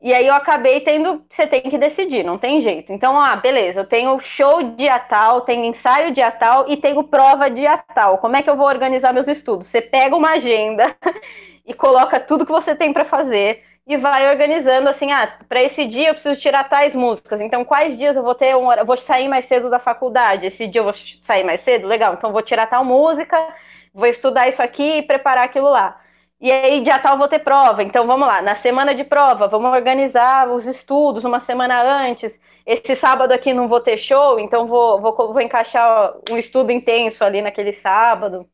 E 0.00 0.12
aí 0.12 0.26
eu 0.26 0.34
acabei 0.34 0.80
tendo, 0.80 1.24
você 1.30 1.46
tem 1.46 1.62
que 1.62 1.78
decidir, 1.78 2.22
não 2.22 2.36
tem 2.36 2.60
jeito. 2.60 2.92
Então, 2.92 3.18
ah, 3.18 3.34
beleza, 3.36 3.80
eu 3.80 3.84
tenho 3.86 4.20
show 4.20 4.62
dia 4.62 4.98
tal, 4.98 5.40
tenho 5.42 5.64
ensaio 5.64 6.12
dia 6.12 6.30
tal 6.30 6.68
e 6.68 6.76
tenho 6.76 7.02
prova 7.04 7.48
dia 7.48 7.78
tal. 7.78 8.18
Como 8.18 8.36
é 8.36 8.42
que 8.42 8.50
eu 8.50 8.56
vou 8.56 8.66
organizar 8.66 9.12
meus 9.14 9.26
estudos? 9.28 9.68
Você 9.68 9.80
pega 9.80 10.14
uma 10.14 10.32
agenda 10.32 10.94
e 11.66 11.74
coloca 11.74 12.20
tudo 12.20 12.46
que 12.46 12.52
você 12.52 12.74
tem 12.74 12.92
para 12.92 13.04
fazer 13.04 13.64
e 13.86 13.96
vai 13.96 14.28
organizando 14.30 14.88
assim, 14.88 15.12
ah, 15.12 15.38
para 15.48 15.62
esse 15.62 15.84
dia 15.86 16.08
eu 16.08 16.14
preciso 16.14 16.40
tirar 16.40 16.64
tais 16.68 16.94
músicas. 16.94 17.40
Então, 17.40 17.64
quais 17.64 17.96
dias 17.96 18.16
eu 18.16 18.22
vou 18.22 18.34
ter 18.34 18.56
uma 18.56 18.68
hora, 18.70 18.84
vou 18.84 18.96
sair 18.96 19.28
mais 19.28 19.44
cedo 19.44 19.70
da 19.70 19.78
faculdade? 19.78 20.46
Esse 20.46 20.66
dia 20.66 20.80
eu 20.80 20.84
vou 20.84 20.94
sair 21.22 21.44
mais 21.44 21.60
cedo? 21.60 21.86
Legal. 21.86 22.14
Então, 22.14 22.32
vou 22.32 22.42
tirar 22.42 22.66
tal 22.66 22.84
música, 22.84 23.36
vou 23.94 24.06
estudar 24.06 24.48
isso 24.48 24.62
aqui 24.62 24.98
e 24.98 25.02
preparar 25.02 25.44
aquilo 25.44 25.68
lá. 25.70 26.00
e 26.40 26.52
aí 26.52 26.80
dia 26.82 26.98
tal 26.98 27.16
vou 27.18 27.28
ter 27.28 27.38
prova. 27.40 27.82
Então 27.82 28.06
vamos 28.06 28.26
lá, 28.28 28.42
na 28.42 28.54
semana 28.54 28.94
de 28.94 29.04
prova, 29.04 29.48
vamos 29.48 29.70
organizar 29.72 30.48
os 30.50 30.66
estudos 30.66 31.24
uma 31.24 31.40
semana 31.40 31.82
antes. 31.82 32.40
Esse 32.66 32.94
sábado 32.96 33.32
aqui 33.32 33.54
não 33.54 33.68
vou 33.68 33.80
ter 33.80 33.96
show, 33.96 34.38
então 34.38 34.66
vou, 34.66 35.00
vou, 35.00 35.14
vou 35.16 35.40
encaixar 35.40 36.14
um 36.30 36.36
estudo 36.36 36.72
intenso 36.72 37.24
ali 37.24 37.40
naquele 37.42 37.72
sábado. 37.72 38.48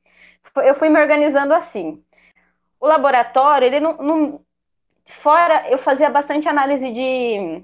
Eu 0.56 0.74
fui 0.74 0.88
me 0.88 1.00
organizando 1.00 1.54
assim. 1.54 2.02
O 2.82 2.86
laboratório, 2.88 3.64
ele 3.66 3.78
não, 3.80 3.94
não 3.98 4.40
fora, 5.06 5.68
eu 5.70 5.78
fazia 5.78 6.10
bastante 6.10 6.48
análise 6.48 6.92
de 6.92 7.62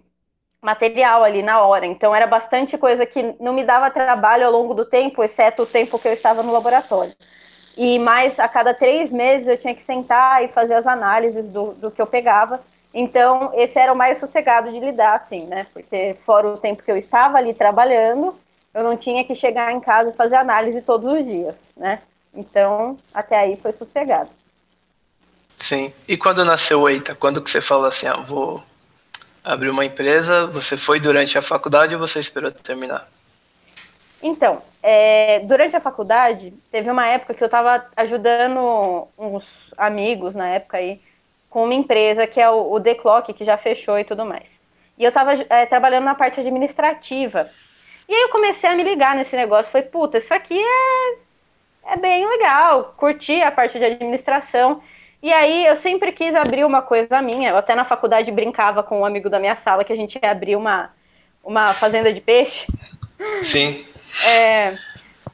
material 0.62 1.24
ali 1.24 1.42
na 1.42 1.62
hora, 1.62 1.86
então 1.86 2.14
era 2.14 2.26
bastante 2.26 2.78
coisa 2.78 3.06
que 3.06 3.36
não 3.40 3.52
me 3.54 3.64
dava 3.64 3.90
trabalho 3.90 4.46
ao 4.46 4.52
longo 4.52 4.74
do 4.74 4.84
tempo, 4.86 5.22
exceto 5.24 5.62
o 5.64 5.66
tempo 5.66 5.98
que 5.98 6.08
eu 6.08 6.12
estava 6.12 6.42
no 6.42 6.52
laboratório. 6.52 7.14
E 7.76 7.98
mais 7.98 8.38
a 8.40 8.48
cada 8.48 8.74
três 8.74 9.12
meses 9.12 9.48
eu 9.48 9.58
tinha 9.58 9.74
que 9.74 9.84
sentar 9.84 10.44
e 10.44 10.48
fazer 10.48 10.74
as 10.74 10.86
análises 10.86 11.52
do, 11.52 11.74
do 11.74 11.90
que 11.90 12.02
eu 12.02 12.06
pegava. 12.06 12.60
Então, 12.94 13.52
esse 13.54 13.78
era 13.78 13.92
o 13.92 13.96
mais 13.96 14.18
sossegado 14.18 14.72
de 14.72 14.80
lidar, 14.80 15.16
assim, 15.16 15.46
né? 15.46 15.66
Porque 15.74 16.16
fora 16.26 16.48
o 16.48 16.58
tempo 16.58 16.82
que 16.82 16.90
eu 16.92 16.96
estava 16.98 17.38
ali 17.38 17.54
trabalhando, 17.54 18.34
eu 18.74 18.84
não 18.84 18.96
tinha 18.96 19.24
que 19.24 19.34
chegar 19.34 19.72
em 19.72 19.80
casa 19.80 20.10
e 20.10 20.14
fazer 20.14 20.36
análise 20.36 20.82
todos 20.82 21.12
os 21.12 21.24
dias, 21.26 21.56
né? 21.76 22.00
Então, 22.34 22.96
até 23.14 23.38
aí 23.38 23.56
foi 23.56 23.72
sossegado. 23.72 24.30
Sim. 25.58 25.92
E 26.06 26.16
quando 26.16 26.44
nasceu 26.44 26.80
o 26.80 26.88
EITA? 26.88 27.14
Quando 27.14 27.42
que 27.42 27.50
você 27.50 27.60
falou 27.60 27.86
assim, 27.86 28.06
ah, 28.06 28.16
vou 28.16 28.62
abrir 29.42 29.70
uma 29.70 29.84
empresa? 29.84 30.46
Você 30.46 30.76
foi 30.76 31.00
durante 31.00 31.36
a 31.36 31.42
faculdade 31.42 31.94
ou 31.94 32.00
você 32.00 32.20
esperou 32.20 32.50
terminar? 32.50 33.08
Então, 34.22 34.62
é, 34.82 35.40
durante 35.40 35.76
a 35.76 35.80
faculdade, 35.80 36.52
teve 36.70 36.90
uma 36.90 37.06
época 37.06 37.34
que 37.34 37.42
eu 37.42 37.46
estava 37.46 37.86
ajudando 37.96 39.06
uns 39.16 39.44
amigos 39.76 40.34
na 40.34 40.48
época 40.48 40.78
aí 40.78 41.00
com 41.48 41.64
uma 41.64 41.74
empresa 41.74 42.26
que 42.26 42.40
é 42.40 42.50
o, 42.50 42.72
o 42.72 42.80
The 42.80 42.94
Clock, 42.94 43.32
que 43.32 43.44
já 43.44 43.56
fechou 43.56 43.98
e 43.98 44.04
tudo 44.04 44.24
mais. 44.24 44.48
E 44.98 45.04
eu 45.04 45.08
estava 45.08 45.34
é, 45.48 45.66
trabalhando 45.66 46.04
na 46.04 46.14
parte 46.14 46.40
administrativa. 46.40 47.48
E 48.08 48.14
aí 48.14 48.22
eu 48.22 48.28
comecei 48.30 48.68
a 48.68 48.74
me 48.74 48.82
ligar 48.82 49.14
nesse 49.14 49.36
negócio. 49.36 49.70
Falei, 49.70 49.86
puta, 49.86 50.18
isso 50.18 50.34
aqui 50.34 50.58
é, 50.58 51.92
é 51.92 51.96
bem 51.96 52.26
legal. 52.26 52.94
Curti 52.96 53.40
a 53.40 53.50
parte 53.50 53.78
de 53.78 53.84
administração. 53.84 54.82
E 55.22 55.32
aí 55.32 55.66
eu 55.66 55.76
sempre 55.76 56.12
quis 56.12 56.34
abrir 56.34 56.64
uma 56.64 56.80
coisa 56.80 57.20
minha. 57.20 57.50
Eu 57.50 57.56
até 57.56 57.74
na 57.74 57.84
faculdade 57.84 58.30
brincava 58.30 58.82
com 58.82 59.00
um 59.00 59.04
amigo 59.04 59.28
da 59.28 59.38
minha 59.38 59.56
sala 59.56 59.84
que 59.84 59.92
a 59.92 59.96
gente 59.96 60.18
ia 60.22 60.30
abrir 60.30 60.56
uma, 60.56 60.90
uma 61.42 61.74
fazenda 61.74 62.12
de 62.12 62.20
peixe. 62.20 62.66
Sim. 63.42 63.84
É, 64.26 64.76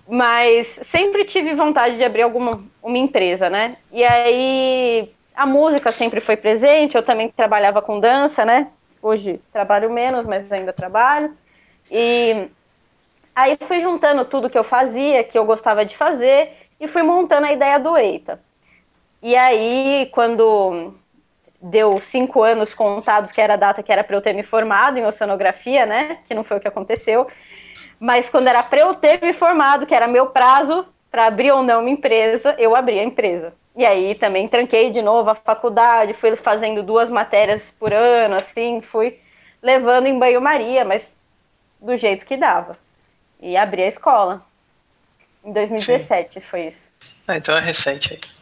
mas 0.09 0.67
sempre 0.91 1.25
tive 1.25 1.55
vontade 1.55 1.97
de 1.97 2.05
abrir 2.05 2.23
alguma 2.23 2.51
uma 2.83 2.99
empresa, 2.99 3.49
né? 3.49 3.77
E 3.91 4.05
aí 4.05 5.11
a 5.35 5.47
música 5.47 5.91
sempre 5.91 6.21
foi 6.21 6.37
presente, 6.37 6.97
eu 6.97 7.03
também 7.03 7.31
trabalhava 7.31 7.81
com 7.81 7.99
dança, 7.99 8.45
né? 8.45 8.69
Hoje 9.03 9.41
trabalho 9.53 9.91
menos, 9.91 10.27
mas 10.27 10.51
ainda 10.53 10.73
trabalho. 10.73 11.35
E 11.91 12.47
aí 13.35 13.57
fui 13.67 13.81
juntando 13.81 14.25
tudo 14.25 14.51
que 14.51 14.59
eu 14.59 14.65
fazia, 14.65 15.25
que 15.25 15.39
eu 15.39 15.45
gostava 15.45 15.85
de 15.85 15.97
fazer, 15.97 16.53
e 16.79 16.87
fui 16.87 17.03
montando 17.03 17.47
a 17.47 17.53
ideia 17.53 17.79
do 17.79 17.97
EITA. 17.97 18.41
E 19.25 19.35
aí, 19.35 20.11
quando 20.13 20.95
deu 21.59 21.99
cinco 21.99 22.43
anos 22.43 22.75
contados, 22.75 23.33
que 23.33 23.41
era 23.41 23.55
a 23.55 23.57
data 23.57 23.83
que 23.83 23.91
era 23.91 24.05
para 24.05 24.15
eu 24.15 24.21
ter 24.21 24.35
me 24.35 24.43
formado 24.43 24.99
em 24.99 25.07
oceanografia, 25.07 25.87
né? 25.87 26.19
Que 26.29 26.35
não 26.35 26.45
foi 26.45 26.59
o 26.59 26.61
que 26.61 26.69
aconteceu. 26.69 27.27
Mas 27.99 28.29
quando 28.29 28.49
era 28.49 28.63
para 28.63 28.81
eu 28.81 28.95
ter 28.95 29.23
me 29.23 29.33
formado, 29.33 29.87
que 29.87 29.95
era 29.95 30.07
meu 30.07 30.27
prazo 30.27 30.87
para 31.11 31.25
abrir 31.25 31.53
ou 31.53 31.63
não 31.63 31.81
uma 31.81 31.89
empresa, 31.89 32.55
eu 32.59 32.77
abri 32.77 33.01
a 33.01 33.03
empresa. 33.03 33.55
E 33.75 33.87
aí 33.87 34.15
também 34.15 34.47
tranquei 34.47 34.91
de 34.91 35.01
novo 35.01 35.31
a 35.31 35.35
faculdade, 35.35 36.13
fui 36.13 36.37
fazendo 36.37 36.83
duas 36.83 37.09
matérias 37.09 37.75
por 37.79 37.95
ano, 37.95 38.35
assim, 38.35 38.83
fui 38.83 39.19
levando 39.63 40.07
em 40.07 40.19
banho-maria, 40.19 40.85
mas 40.85 41.17
do 41.81 41.97
jeito 41.97 42.27
que 42.27 42.37
dava. 42.37 42.77
E 43.41 43.57
abri 43.57 43.85
a 43.85 43.89
escola. 43.89 44.45
Em 45.43 45.51
2017 45.51 46.35
Sim. 46.35 46.41
foi 46.43 46.67
isso. 46.67 46.85
Ah, 47.27 47.39
então 47.39 47.57
é 47.57 47.61
recente 47.61 48.13
aí. 48.13 48.34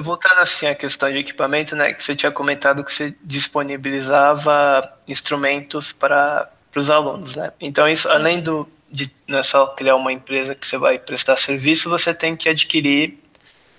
Voltando 0.00 0.40
assim 0.40 0.66
à 0.66 0.74
questão 0.74 1.10
de 1.10 1.18
equipamento, 1.18 1.74
né, 1.74 1.92
que 1.92 2.02
você 2.02 2.14
tinha 2.14 2.30
comentado 2.32 2.84
que 2.84 2.92
você 2.92 3.14
disponibilizava 3.22 4.92
instrumentos 5.06 5.92
para 5.92 6.50
os 6.74 6.90
alunos, 6.90 7.36
né? 7.36 7.52
Então 7.60 7.88
isso, 7.88 8.08
além 8.08 8.40
do 8.40 8.68
de 8.90 9.10
não 9.26 9.38
é 9.38 9.42
só 9.42 9.66
criar 9.66 9.96
uma 9.96 10.12
empresa 10.12 10.54
que 10.54 10.66
você 10.66 10.78
vai 10.78 10.98
prestar 10.98 11.36
serviço, 11.36 11.90
você 11.90 12.14
tem 12.14 12.34
que 12.34 12.48
adquirir 12.48 13.18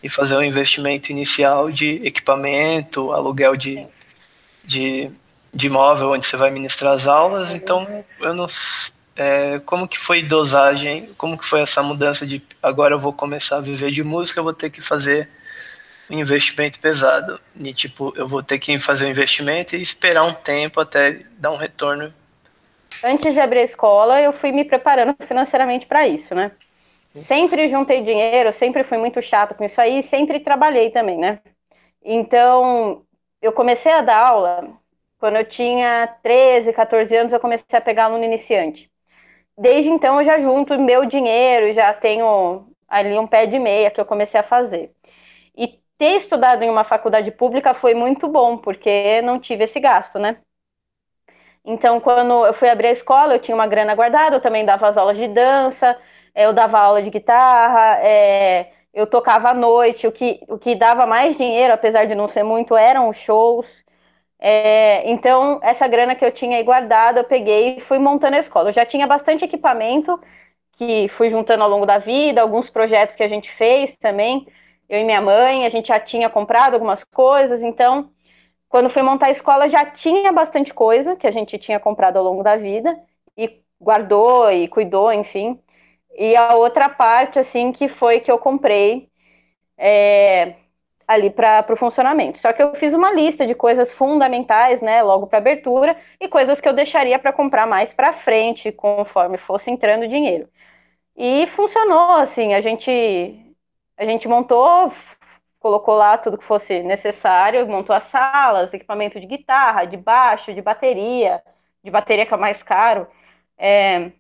e 0.04 0.10
fazer 0.10 0.36
um 0.36 0.44
investimento 0.44 1.12
inicial 1.12 1.72
de 1.72 2.00
equipamento, 2.06 3.12
aluguel 3.12 3.56
de, 3.56 3.86
de, 4.64 5.10
de 5.54 5.68
imóvel 5.68 6.12
onde 6.12 6.26
você 6.26 6.38
vai 6.38 6.52
ministrar 6.52 6.94
as 6.94 7.08
aulas. 7.08 7.52
Então, 7.52 8.06
eu 8.22 8.34
não 8.34 8.48
é, 9.16 9.60
como 9.66 9.88
que 9.88 9.98
foi 9.98 10.24
dosagem, 10.24 11.10
como 11.18 11.38
que 11.38 11.46
foi 11.46 11.62
essa 11.62 11.84
mudança 11.84 12.26
de 12.26 12.42
agora 12.64 12.96
eu 12.96 13.00
vou 13.00 13.12
começar 13.12 13.58
a 13.58 13.62
viver 13.62 13.92
de 13.92 14.04
música, 14.04 14.40
eu 14.40 14.44
vou 14.44 14.54
ter 14.54 14.70
que 14.70 14.80
fazer 14.80 15.30
um 16.10 16.20
investimento 16.20 16.80
pesado. 16.80 17.40
E 17.60 17.74
tipo, 17.74 18.14
eu 18.16 18.28
vou 18.28 18.44
ter 18.44 18.60
que 18.60 18.78
fazer 18.80 19.06
um 19.06 19.10
investimento 19.10 19.76
e 19.76 19.82
esperar 19.82 20.24
um 20.24 20.34
tempo 20.34 20.80
até 20.80 21.22
dar 21.38 21.52
um 21.52 21.58
retorno 21.58 22.14
antes 23.04 23.34
de 23.34 23.40
abrir 23.40 23.60
a 23.60 23.64
escola, 23.64 24.22
eu 24.22 24.34
fui 24.34 24.52
me 24.52 24.64
preparando 24.66 25.16
financeiramente 25.26 25.86
para 25.86 26.08
isso, 26.08 26.36
né? 26.36 26.52
Sempre 27.22 27.68
juntei 27.70 28.02
dinheiro, 28.02 28.54
sempre 28.54 28.84
fui 28.84 28.98
muito 28.98 29.22
chata 29.22 29.54
com 29.56 29.64
isso 29.64 29.80
aí, 29.82 30.04
sempre 30.04 30.40
trabalhei 30.40 30.92
também, 30.92 31.18
né? 31.18 31.40
Então, 32.04 33.04
eu 33.42 33.52
comecei 33.52 33.92
a 33.92 34.02
dar 34.02 34.28
aula 34.30 34.70
quando 35.20 35.38
eu 35.38 35.46
tinha 35.46 36.08
13, 36.24 36.72
14 36.74 37.16
anos, 37.16 37.34
eu 37.34 37.40
comecei 37.40 37.78
a 37.78 37.82
pegar 37.82 38.06
aluno 38.06 38.24
iniciante. 38.24 38.90
Desde 39.58 39.90
então, 39.90 40.20
eu 40.20 40.26
já 40.26 40.40
junto 40.40 40.80
meu 40.80 41.06
dinheiro, 41.06 41.74
já 41.74 41.94
tenho 41.94 42.68
ali 42.88 43.18
um 43.20 43.28
pé 43.28 43.46
de 43.46 43.60
meia 43.60 43.92
que 43.92 44.00
eu 44.00 44.06
comecei 44.06 44.40
a 44.40 44.44
fazer. 44.44 44.92
E 45.58 45.80
ter 46.00 46.18
estudado 46.18 46.64
em 46.64 46.70
uma 46.72 46.84
faculdade 46.84 47.32
pública 47.32 47.76
foi 47.76 47.94
muito 47.94 48.28
bom, 48.28 48.58
porque 48.58 49.22
não 49.24 49.40
tive 49.40 49.66
esse 49.66 49.80
gasto, 49.80 50.20
né? 50.20 50.40
Então, 51.64 52.00
quando 52.00 52.46
eu 52.46 52.54
fui 52.54 52.70
abrir 52.70 52.88
a 52.88 52.92
escola, 52.92 53.36
eu 53.36 53.40
tinha 53.40 53.56
uma 53.56 53.68
grana 53.68 53.94
guardada, 53.96 54.36
eu 54.38 54.42
também 54.42 54.66
dava 54.66 54.88
as 54.88 54.98
aulas 54.98 55.18
de 55.18 55.28
dança, 55.28 55.98
eh, 56.34 56.46
eu 56.46 56.54
dava 56.54 56.80
aula 56.80 57.02
de 57.02 57.10
guitarra, 57.10 58.00
é, 58.02 58.72
eu 58.94 59.06
tocava 59.06 59.50
à 59.50 59.54
noite, 59.54 60.08
o 60.08 60.12
que, 60.12 60.40
o 60.48 60.58
que 60.58 60.76
dava 60.76 61.06
mais 61.06 61.38
dinheiro, 61.38 61.74
apesar 61.74 62.06
de 62.06 62.16
não 62.16 62.28
ser 62.28 62.44
muito, 62.44 62.76
eram 62.76 63.10
os 63.10 63.18
shows. 63.18 63.84
É, 64.40 65.10
então, 65.12 65.60
essa 65.64 65.88
grana 65.88 66.16
que 66.16 66.26
eu 66.26 66.32
tinha 66.32 66.58
aí 66.58 66.64
guardada, 66.64 67.22
eu 67.22 67.26
peguei 67.26 67.78
e 67.78 67.82
fui 67.82 68.00
montando 68.00 68.38
a 68.38 68.40
escola. 68.40 68.70
Eu 68.70 68.74
já 68.74 68.86
tinha 68.86 69.08
bastante 69.08 69.46
equipamento 69.46 70.20
que 70.74 71.08
fui 71.10 71.30
juntando 71.30 71.64
ao 71.64 71.70
longo 71.70 71.86
da 71.86 71.98
vida, 71.98 72.42
alguns 72.42 72.70
projetos 72.70 73.16
que 73.16 73.24
a 73.24 73.28
gente 73.28 73.52
fez 73.52 73.96
também, 73.98 74.48
eu 74.90 75.00
e 75.00 75.04
minha 75.04 75.22
mãe, 75.22 75.66
a 75.66 75.70
gente 75.70 75.90
já 75.90 76.00
tinha 76.00 76.30
comprado 76.30 76.74
algumas 76.74 77.04
coisas, 77.04 77.62
então 77.62 78.10
quando 78.70 78.90
fui 78.90 79.02
montar 79.02 79.28
a 79.28 79.32
escola, 79.32 79.68
já 79.68 79.86
tinha 79.86 80.32
bastante 80.32 80.74
coisa 80.74 81.16
que 81.16 81.26
a 81.26 81.32
gente 81.32 81.58
tinha 81.58 81.80
comprado 81.80 82.18
ao 82.18 82.24
longo 82.24 82.44
da 82.44 82.56
vida 82.56 83.00
e 83.36 83.62
guardou 83.82 84.52
e 84.52 84.68
cuidou, 84.68 85.12
enfim. 85.12 85.60
E 86.16 86.36
a 86.36 86.56
outra 86.56 86.88
parte, 86.90 87.40
assim, 87.40 87.72
que 87.72 87.88
foi 87.88 88.20
que 88.20 88.32
eu 88.32 88.38
comprei 88.38 89.10
é, 89.78 90.54
ali 91.08 91.32
para 91.32 91.66
o 91.72 91.76
funcionamento. 91.76 92.38
Só 92.38 92.54
que 92.54 92.62
eu 92.62 92.76
fiz 92.76 92.94
uma 92.94 93.12
lista 93.12 93.48
de 93.48 93.56
coisas 93.56 93.92
fundamentais, 93.92 94.82
né, 94.82 95.02
logo 95.02 95.26
para 95.26 95.40
abertura, 95.40 95.98
e 96.20 96.28
coisas 96.28 96.62
que 96.62 96.70
eu 96.70 96.74
deixaria 96.74 97.18
para 97.18 97.34
comprar 97.34 97.66
mais 97.66 97.92
para 97.94 98.14
frente, 98.14 98.72
conforme 98.72 99.38
fosse 99.38 99.72
entrando 99.72 100.08
dinheiro. 100.08 100.48
E 101.18 101.48
funcionou, 101.48 102.12
assim, 102.14 102.54
a 102.54 102.62
gente 102.62 103.49
a 104.00 104.06
gente 104.06 104.28
montou, 104.28 104.94
colocou 105.60 105.96
lá 105.96 106.18
tudo 106.18 106.38
que 106.38 106.44
fosse 106.44 106.82
necessário, 106.84 107.68
montou 107.68 107.96
as 107.96 108.06
salas, 108.06 108.74
equipamento 108.74 109.20
de 109.20 109.26
guitarra, 109.28 109.86
de 109.86 109.98
baixo, 109.98 110.54
de 110.54 110.62
bateria, 110.62 111.44
de 111.84 111.92
bateria 111.92 112.26
que 112.26 112.34
é 112.34 112.38
o 112.38 112.40
mais 112.40 112.64
caro, 112.64 113.08
é, 113.58 114.12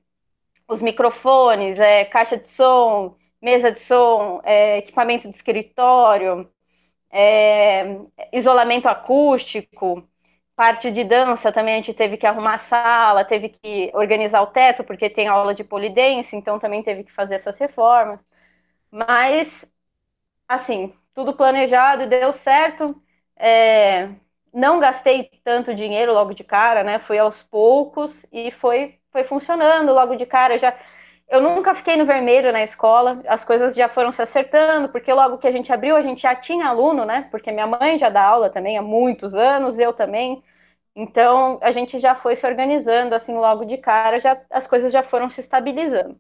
os 0.68 0.82
microfones, 0.82 1.80
é, 1.80 2.06
caixa 2.06 2.38
de 2.38 2.48
som, 2.48 3.16
mesa 3.42 3.72
de 3.72 3.80
som, 3.80 4.42
é, 4.44 4.80
equipamento 4.80 5.30
de 5.30 5.36
escritório, 5.36 6.50
é, 7.12 7.98
isolamento 8.34 8.88
acústico, 8.90 10.04
parte 10.56 10.92
de 10.92 11.06
dança 11.06 11.52
também 11.54 11.76
a 11.76 11.78
gente 11.78 11.94
teve 11.94 12.18
que 12.18 12.28
arrumar 12.28 12.56
a 12.56 12.58
sala, 12.58 13.24
teve 13.26 13.50
que 13.50 13.92
organizar 13.94 14.42
o 14.42 14.48
teto, 14.48 14.84
porque 14.84 15.10
tem 15.10 15.28
aula 15.28 15.54
de 15.56 15.64
polidense, 15.64 16.36
então 16.36 16.60
também 16.60 16.84
teve 16.84 17.04
que 17.06 17.12
fazer 17.14 17.36
essas 17.36 17.58
reformas. 17.60 18.20
Mas, 18.92 19.66
assim, 20.48 20.94
tudo 21.14 21.34
planejado 21.34 22.04
e 22.04 22.08
deu 22.08 22.34
certo. 22.34 23.02
É, 23.38 24.10
não 24.54 24.80
gastei 24.80 25.30
tanto 25.44 25.74
dinheiro 25.76 26.14
logo 26.14 26.34
de 26.34 26.44
cara, 26.44 26.84
né? 26.84 27.00
Fui 27.00 27.18
aos 27.18 27.44
poucos 27.44 28.26
e 28.32 28.52
foi, 28.52 29.00
foi 29.12 29.24
funcionando 29.24 29.94
logo 29.94 30.16
de 30.16 30.26
cara. 30.26 30.58
Já, 30.58 30.78
eu 31.28 31.42
nunca 31.42 31.76
fiquei 31.76 31.96
no 31.96 32.06
vermelho 32.06 32.52
na 32.52 32.64
escola, 32.64 33.22
as 33.28 33.44
coisas 33.44 33.76
já 33.76 33.88
foram 33.88 34.12
se 34.12 34.22
acertando, 34.22 34.90
porque 34.90 35.14
logo 35.14 35.38
que 35.38 35.48
a 35.48 35.52
gente 35.52 35.72
abriu, 35.72 35.96
a 35.96 36.02
gente 36.02 36.22
já 36.22 36.36
tinha 36.36 36.68
aluno, 36.68 37.06
né? 37.06 37.28
Porque 37.32 37.52
minha 37.52 37.68
mãe 37.68 37.98
já 38.00 38.10
dá 38.10 38.24
aula 38.24 38.50
também 38.50 38.78
há 38.78 38.82
muitos 38.82 39.36
anos, 39.36 39.78
eu 39.80 39.94
também. 39.94 40.44
Então, 40.96 41.60
a 41.62 41.72
gente 41.72 42.00
já 42.00 42.16
foi 42.16 42.36
se 42.36 42.46
organizando, 42.48 43.16
assim, 43.16 43.34
logo 43.36 43.64
de 43.66 43.78
cara, 43.78 44.20
já, 44.20 44.42
as 44.50 44.68
coisas 44.68 44.92
já 44.92 45.04
foram 45.04 45.30
se 45.30 45.40
estabilizando. 45.42 46.20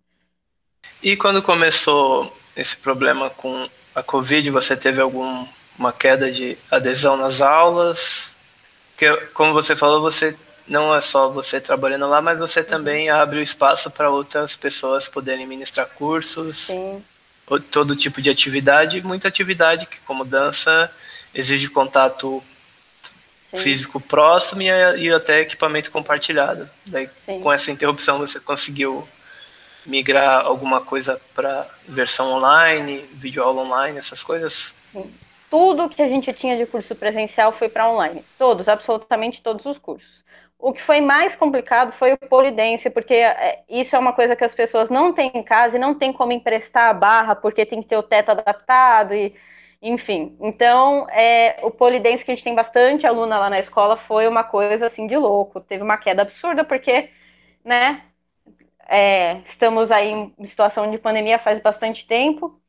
E 1.01 1.17
quando 1.17 1.41
começou 1.41 2.31
esse 2.59 2.75
problema 2.75 3.29
com 3.29 3.69
a 3.95 4.03
Covid, 4.03 4.49
você 4.51 4.75
teve 4.75 5.01
alguma 5.01 5.93
queda 5.97 6.31
de 6.31 6.57
adesão 6.69 7.15
nas 7.15 7.41
aulas? 7.41 8.35
Porque, 8.91 9.09
como 9.33 9.53
você 9.53 9.75
falou, 9.75 10.01
você 10.01 10.35
não 10.67 10.93
é 10.93 11.01
só 11.01 11.29
você 11.29 11.59
trabalhando 11.59 12.07
lá, 12.07 12.21
mas 12.21 12.37
você 12.37 12.63
também 12.63 13.09
uhum. 13.09 13.17
abre 13.17 13.39
o 13.39 13.41
espaço 13.41 13.89
para 13.89 14.09
outras 14.09 14.55
pessoas 14.55 15.07
poderem 15.07 15.47
ministrar 15.47 15.87
cursos, 15.87 16.67
Sim. 16.67 17.03
todo 17.71 17.95
tipo 17.95 18.21
de 18.21 18.29
atividade, 18.29 19.01
muita 19.01 19.27
atividade 19.27 19.85
que, 19.85 19.99
como 20.01 20.25
dança, 20.25 20.91
exige 21.33 21.69
contato 21.69 22.43
Sim. 23.53 23.57
físico 23.57 23.99
próximo 23.99 24.61
e, 24.61 24.67
e, 24.97 25.11
até 25.11 25.41
equipamento 25.41 25.91
compartilhado. 25.91 26.69
Daí, 26.85 27.09
com 27.25 27.51
essa 27.51 27.71
interrupção, 27.71 28.19
você 28.19 28.39
conseguiu 28.39 29.07
migrar 29.89 30.45
alguma 30.45 30.81
coisa 30.81 31.19
para 31.35 31.67
versão 31.87 32.31
online, 32.31 32.99
videoaula 33.13 33.63
online, 33.63 33.97
essas 33.97 34.23
coisas? 34.23 34.73
Sim. 34.91 35.11
Tudo 35.49 35.89
que 35.89 36.01
a 36.01 36.07
gente 36.07 36.31
tinha 36.31 36.55
de 36.55 36.65
curso 36.65 36.95
presencial 36.95 37.51
foi 37.51 37.67
para 37.67 37.89
online. 37.89 38.23
Todos, 38.37 38.69
absolutamente 38.69 39.41
todos 39.41 39.65
os 39.65 39.79
cursos. 39.79 40.23
O 40.59 40.71
que 40.73 40.81
foi 40.81 41.01
mais 41.01 41.35
complicado 41.35 41.91
foi 41.91 42.13
o 42.13 42.17
polidense, 42.17 42.89
porque 42.89 43.13
é, 43.13 43.63
isso 43.67 43.95
é 43.95 43.99
uma 43.99 44.13
coisa 44.13 44.35
que 44.35 44.43
as 44.43 44.53
pessoas 44.53 44.89
não 44.89 45.11
têm 45.13 45.31
em 45.33 45.41
casa 45.41 45.77
e 45.77 45.79
não 45.79 45.95
tem 45.95 46.13
como 46.13 46.33
emprestar 46.33 46.89
a 46.89 46.93
barra, 46.93 47.35
porque 47.35 47.65
tem 47.65 47.81
que 47.81 47.87
ter 47.87 47.97
o 47.97 48.03
teto 48.03 48.29
adaptado 48.31 49.13
e 49.13 49.33
enfim. 49.81 50.35
Então, 50.41 51.07
é, 51.09 51.59
o 51.63 51.71
polidense 51.71 52.25
que 52.25 52.31
a 52.31 52.35
gente 52.35 52.43
tem 52.43 52.53
bastante 52.53 53.07
aluna 53.07 53.39
lá 53.39 53.49
na 53.49 53.59
escola 53.59 53.95
foi 53.95 54.27
uma 54.27 54.43
coisa 54.43 54.85
assim 54.87 55.07
de 55.07 55.15
louco. 55.15 55.61
Teve 55.61 55.81
uma 55.81 55.97
queda 55.97 56.21
absurda 56.21 56.63
porque, 56.65 57.09
né, 57.63 58.01
é, 58.89 59.41
estamos 59.45 59.91
aí 59.91 60.11
em 60.11 60.45
situação 60.45 60.89
de 60.89 60.97
pandemia 60.97 61.37
faz 61.37 61.59
bastante 61.59 62.07
tempo. 62.07 62.59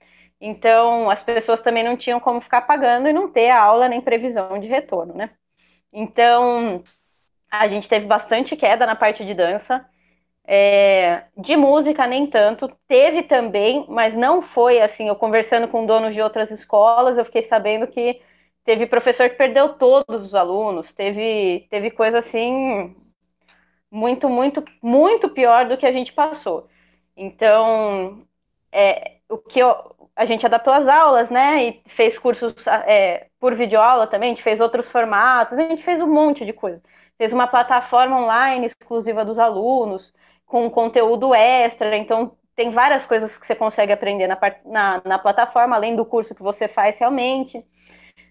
Então, 0.41 1.11
as 1.11 1.23
pessoas 1.23 1.61
também 1.61 1.83
não 1.83 1.97
tinham 1.97 2.21
como 2.21 2.41
ficar 2.41 2.63
pagando 2.63 3.09
e 3.09 3.13
não 3.13 3.31
ter 3.31 3.51
a 3.51 3.63
aula 3.63 3.89
nem 3.89 4.01
previsão 4.01 4.59
de 4.59 4.67
retorno, 4.69 5.15
né? 5.15 5.31
Então, 5.93 6.83
a 7.51 7.69
gente 7.69 7.89
teve 7.89 8.07
bastante 8.07 8.57
queda 8.57 8.87
na 8.87 8.97
parte 8.97 9.25
de 9.25 9.35
dança. 9.35 9.87
É, 10.45 11.25
de 11.37 11.57
música, 11.57 12.07
nem 12.07 12.27
tanto. 12.27 12.69
Teve 12.89 13.23
também, 13.23 13.87
mas 13.89 14.15
não 14.17 14.43
foi 14.43 14.81
assim. 14.81 15.09
Eu 15.09 15.17
conversando 15.17 15.69
com 15.69 15.87
donos 15.87 16.15
de 16.15 16.21
outras 16.23 16.51
escolas, 16.51 17.19
eu 17.19 17.25
fiquei 17.25 17.43
sabendo 17.43 17.87
que 17.87 18.21
teve 18.65 18.87
professor 18.87 19.29
que 19.31 19.37
perdeu 19.37 19.75
todos 19.75 20.23
os 20.23 20.35
alunos. 20.35 20.93
Teve, 20.93 21.67
teve 21.71 21.91
coisa 21.91 22.19
assim 22.19 22.95
muito, 23.91 24.29
muito, 24.29 24.65
muito 24.83 25.29
pior 25.29 25.67
do 25.67 25.77
que 25.77 25.87
a 25.87 25.93
gente 25.93 26.13
passou. 26.13 26.69
Então, 27.17 28.23
é, 28.73 29.17
o 29.29 29.39
que 29.39 29.61
eu, 29.61 29.75
a 30.17 30.25
gente 30.25 30.47
adaptou 30.47 30.73
as 30.73 30.87
aulas, 30.87 31.31
né? 31.31 31.65
E 31.65 31.83
fez 31.87 32.19
cursos 32.19 32.55
é, 32.87 33.27
por 33.39 33.55
videoaula 33.55 34.07
também, 34.07 34.29
a 34.29 34.35
gente 34.35 34.43
fez 34.43 34.61
outros 34.61 34.91
formatos, 34.91 35.59
a 35.59 35.63
gente 35.63 35.83
fez 35.83 36.01
um 36.01 36.07
monte 36.07 36.45
de 36.45 36.53
coisa 36.53 36.83
fez 37.21 37.35
uma 37.35 37.47
plataforma 37.47 38.19
online 38.19 38.65
exclusiva 38.65 39.27
dos 39.27 39.39
alunos, 39.39 40.11
com 40.47 40.71
conteúdo 40.71 41.35
extra, 41.35 41.95
então 41.95 42.35
tem 42.57 42.71
várias 42.71 43.05
coisas 43.05 43.37
que 43.37 43.47
você 43.47 43.55
consegue 43.55 43.93
aprender 43.93 44.27
na, 44.27 44.39
na, 44.65 45.03
na 45.05 45.19
plataforma, 45.19 45.77
além 45.77 45.95
do 45.95 46.07
curso 46.07 46.35
que 46.35 46.43
você 46.43 46.67
faz 46.67 46.99
realmente. 46.99 47.63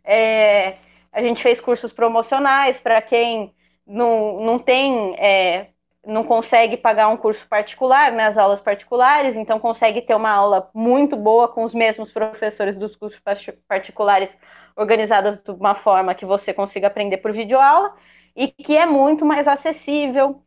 É, 0.03 0.77
a 1.11 1.21
gente 1.21 1.43
fez 1.43 1.59
cursos 1.59 1.93
promocionais 1.93 2.81
para 2.81 2.99
quem 2.99 3.53
não, 3.89 4.39
não 4.39 4.59
tem, 4.59 5.15
é, 5.17 5.69
não 6.05 6.23
consegue 6.23 6.77
pagar 6.77 7.09
um 7.09 7.17
curso 7.17 7.45
particular, 7.47 8.11
né, 8.11 8.25
as 8.25 8.37
aulas 8.37 8.61
particulares, 8.61 9.35
então 9.35 9.59
consegue 9.59 10.01
ter 10.01 10.15
uma 10.15 10.29
aula 10.29 10.69
muito 10.73 11.17
boa 11.17 11.47
com 11.47 11.63
os 11.63 11.73
mesmos 11.73 12.11
professores 12.11 12.77
dos 12.77 12.95
cursos 12.95 13.21
particulares 13.67 14.35
organizadas 14.75 15.41
de 15.41 15.51
uma 15.51 15.75
forma 15.75 16.15
que 16.15 16.25
você 16.25 16.53
consiga 16.53 16.87
aprender 16.87 17.17
por 17.17 17.33
videoaula 17.33 17.93
e 18.35 18.47
que 18.47 18.77
é 18.77 18.85
muito 18.85 19.25
mais 19.25 19.47
acessível. 19.47 20.41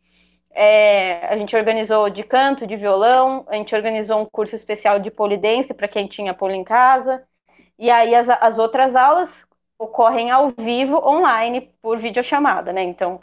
É, 0.55 1.27
a 1.27 1.37
gente 1.37 1.57
organizou 1.57 2.09
de 2.11 2.23
canto, 2.23 2.67
de 2.67 2.77
violão, 2.77 3.45
a 3.49 3.57
gente 3.57 3.75
organizou 3.75 4.21
um 4.21 4.27
curso 4.27 4.55
especial 4.55 4.99
de 5.01 5.11
polidense 5.11 5.75
para 5.75 5.89
quem 5.89 6.07
tinha 6.07 6.35
polo 6.35 6.53
em 6.53 6.65
casa. 6.65 7.23
E 7.79 7.91
aí 7.91 8.15
as, 8.15 8.29
as 8.29 8.59
outras 8.59 8.95
aulas 8.97 9.45
ocorrem 9.83 10.31
ao 10.31 10.51
vivo, 10.51 10.97
online, 11.07 11.63
por 11.83 11.99
videochamada, 11.99 12.73
né? 12.73 12.83
Então, 12.83 13.21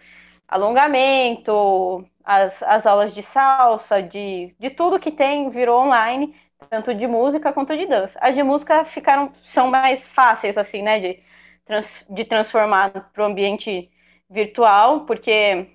alongamento, 0.48 2.06
as, 2.24 2.62
as 2.64 2.86
aulas 2.86 3.14
de 3.14 3.24
salsa, 3.24 4.02
de, 4.02 4.54
de 4.60 4.70
tudo 4.70 5.00
que 5.00 5.12
tem 5.12 5.50
virou 5.50 5.82
online, 5.82 6.36
tanto 6.70 6.94
de 6.94 7.08
música 7.08 7.54
quanto 7.54 7.78
de 7.78 7.86
dança. 7.86 8.20
As 8.22 8.36
de 8.36 8.44
música 8.44 8.84
ficaram, 8.86 9.32
são 9.44 9.70
mais 9.70 10.08
fáceis, 10.08 10.58
assim, 10.58 10.82
né? 10.82 11.00
De, 11.00 11.24
trans, 11.66 12.06
de 12.10 12.26
transformar 12.26 12.90
para 13.14 13.24
o 13.24 13.26
ambiente 13.26 13.90
virtual, 14.30 15.06
porque 15.06 15.68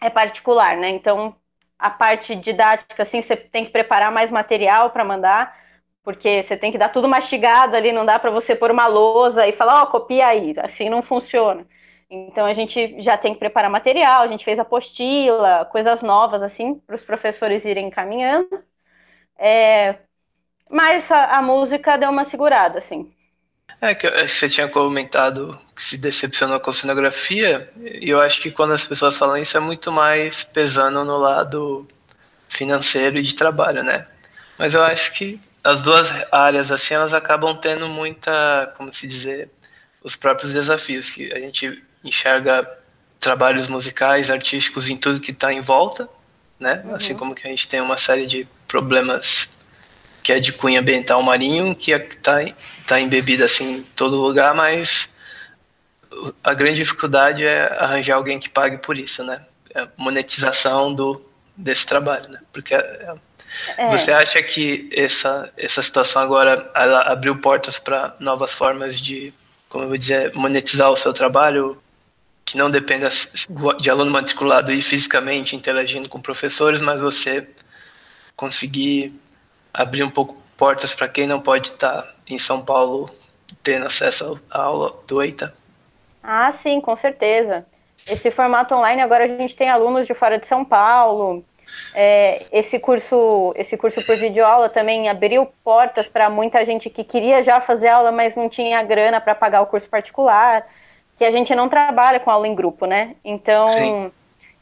é 0.00 0.10
particular, 0.10 0.76
né? 0.76 0.90
Então, 0.90 1.34
a 1.78 1.90
parte 1.90 2.36
didática, 2.36 3.02
assim, 3.02 3.22
você 3.22 3.36
tem 3.36 3.64
que 3.64 3.70
preparar 3.72 4.12
mais 4.12 4.30
material 4.30 4.90
para 4.90 5.04
mandar, 5.04 5.56
porque 6.02 6.42
você 6.42 6.56
tem 6.56 6.72
que 6.72 6.78
dar 6.78 6.88
tudo 6.88 7.08
mastigado 7.08 7.76
ali, 7.76 7.92
não 7.92 8.06
dá 8.06 8.18
para 8.18 8.30
você 8.30 8.54
pôr 8.54 8.70
uma 8.70 8.86
lousa 8.86 9.46
e 9.46 9.52
falar, 9.52 9.80
ó, 9.80 9.84
oh, 9.84 9.86
copia 9.88 10.26
aí, 10.26 10.54
assim 10.58 10.88
não 10.88 11.02
funciona. 11.02 11.66
Então, 12.10 12.44
a 12.44 12.54
gente 12.54 13.00
já 13.00 13.16
tem 13.16 13.34
que 13.34 13.38
preparar 13.38 13.70
material, 13.70 14.22
a 14.22 14.28
gente 14.28 14.44
fez 14.44 14.58
apostila, 14.58 15.64
coisas 15.66 16.02
novas, 16.02 16.42
assim, 16.42 16.74
para 16.74 16.96
os 16.96 17.04
professores 17.04 17.64
irem 17.64 17.86
encaminhando. 17.86 18.64
É, 19.38 19.96
mas 20.68 21.10
a, 21.10 21.38
a 21.38 21.42
música 21.42 21.96
deu 21.96 22.10
uma 22.10 22.24
segurada, 22.24 22.78
assim. 22.78 23.12
É 23.80 23.94
que 23.94 24.10
você 24.26 24.48
tinha 24.48 24.68
comentado 24.68 25.58
que 25.74 25.82
se 25.82 25.96
decepcionou 25.96 26.58
com 26.60 26.70
a 26.70 26.74
cenografia, 26.74 27.70
e 27.76 28.10
eu 28.10 28.20
acho 28.20 28.42
que 28.42 28.50
quando 28.50 28.72
as 28.74 28.84
pessoas 28.84 29.16
falam 29.16 29.36
isso 29.36 29.56
é 29.56 29.60
muito 29.60 29.92
mais 29.92 30.42
pesando 30.42 31.04
no 31.04 31.16
lado 31.16 31.86
financeiro 32.48 33.18
e 33.18 33.22
de 33.22 33.34
trabalho, 33.36 33.84
né? 33.84 34.06
Mas 34.58 34.74
eu 34.74 34.82
acho 34.82 35.12
que 35.12 35.40
as 35.62 35.80
duas 35.80 36.10
áreas 36.32 36.72
assim 36.72 36.94
elas 36.94 37.12
acabam 37.14 37.56
tendo 37.56 37.88
muita, 37.88 38.72
como 38.76 38.92
se 38.92 39.06
dizer, 39.06 39.50
os 40.02 40.16
próprios 40.16 40.52
desafios 40.52 41.10
que 41.10 41.32
a 41.32 41.38
gente 41.38 41.82
enxerga 42.02 42.68
trabalhos 43.18 43.68
musicais, 43.68 44.30
artísticos 44.30 44.88
em 44.88 44.96
tudo 44.96 45.20
que 45.20 45.30
está 45.30 45.52
em 45.52 45.60
volta, 45.60 46.08
né? 46.58 46.82
Uhum. 46.84 46.94
Assim 46.94 47.14
como 47.14 47.34
que 47.34 47.46
a 47.46 47.50
gente 47.50 47.68
tem 47.68 47.80
uma 47.80 47.98
série 47.98 48.26
de 48.26 48.48
problemas 48.66 49.48
que 50.22 50.32
é 50.32 50.38
de 50.40 50.52
cunho 50.52 50.80
ambiental 50.80 51.22
marinho, 51.22 51.74
que 51.74 51.92
está 51.92 52.42
é, 52.42 52.54
tá 52.86 53.00
embebida 53.00 53.44
assim 53.44 53.78
em 53.78 53.82
todo 53.82 54.20
lugar, 54.20 54.54
mas 54.54 55.14
a 56.42 56.54
grande 56.54 56.76
dificuldade 56.76 57.44
é 57.44 57.62
arranjar 57.78 58.16
alguém 58.16 58.38
que 58.38 58.48
pague 58.48 58.78
por 58.78 58.98
isso, 58.98 59.22
né? 59.24 59.42
É 59.74 59.86
monetização 59.96 60.92
do, 60.92 61.24
desse 61.56 61.86
trabalho, 61.86 62.28
né? 62.28 62.40
Porque 62.52 62.74
é, 62.74 63.14
é. 63.76 63.90
você 63.90 64.12
acha 64.12 64.42
que 64.42 64.88
essa, 64.92 65.50
essa 65.56 65.82
situação 65.82 66.22
agora 66.22 66.70
ela 66.74 67.02
abriu 67.02 67.36
portas 67.38 67.78
para 67.78 68.14
novas 68.18 68.52
formas 68.52 68.98
de, 68.98 69.32
como 69.68 69.84
eu 69.84 69.88
vou 69.88 69.98
dizer, 69.98 70.32
monetizar 70.34 70.90
o 70.90 70.96
seu 70.96 71.12
trabalho, 71.12 71.80
que 72.44 72.56
não 72.56 72.70
dependa 72.70 73.08
de 73.78 73.90
aluno 73.90 74.10
matriculado 74.10 74.72
e 74.72 74.82
fisicamente 74.82 75.54
interagindo 75.54 76.08
com 76.08 76.20
professores, 76.20 76.80
mas 76.80 77.00
você 77.00 77.48
conseguir 78.36 79.12
abrir 79.72 80.02
um 80.02 80.10
pouco 80.10 80.40
portas 80.56 80.92
para 80.92 81.08
quem 81.08 81.26
não 81.26 81.40
pode 81.40 81.68
estar 81.68 82.14
em 82.26 82.38
São 82.38 82.62
Paulo 82.62 83.10
tendo 83.62 83.86
acesso 83.86 84.40
à 84.50 84.62
aula 84.62 84.94
do 85.06 85.22
EITA? 85.22 85.54
Ah, 86.22 86.50
sim, 86.52 86.80
com 86.80 86.96
certeza. 86.96 87.64
Esse 88.06 88.30
formato 88.30 88.74
online 88.74 89.00
agora 89.02 89.24
a 89.24 89.28
gente 89.28 89.54
tem 89.54 89.68
alunos 89.68 90.06
de 90.06 90.14
fora 90.14 90.38
de 90.38 90.46
São 90.46 90.64
Paulo. 90.64 91.44
É, 91.94 92.46
esse 92.52 92.78
curso, 92.78 93.52
esse 93.56 93.76
curso 93.76 94.04
por 94.06 94.16
videoaula 94.16 94.68
também 94.68 95.08
abriu 95.08 95.46
portas 95.64 96.08
para 96.08 96.30
muita 96.30 96.64
gente 96.64 96.88
que 96.88 97.02
queria 97.02 97.42
já 97.42 97.60
fazer 97.60 97.88
aula, 97.88 98.12
mas 98.12 98.36
não 98.36 98.48
tinha 98.48 98.82
grana 98.82 99.20
para 99.20 99.34
pagar 99.34 99.60
o 99.62 99.66
curso 99.66 99.88
particular. 99.88 100.66
Que 101.16 101.24
a 101.24 101.30
gente 101.30 101.54
não 101.54 101.68
trabalha 101.68 102.18
com 102.18 102.30
aula 102.30 102.48
em 102.48 102.54
grupo, 102.54 102.86
né? 102.86 103.14
Então 103.24 103.68
sim 103.68 104.12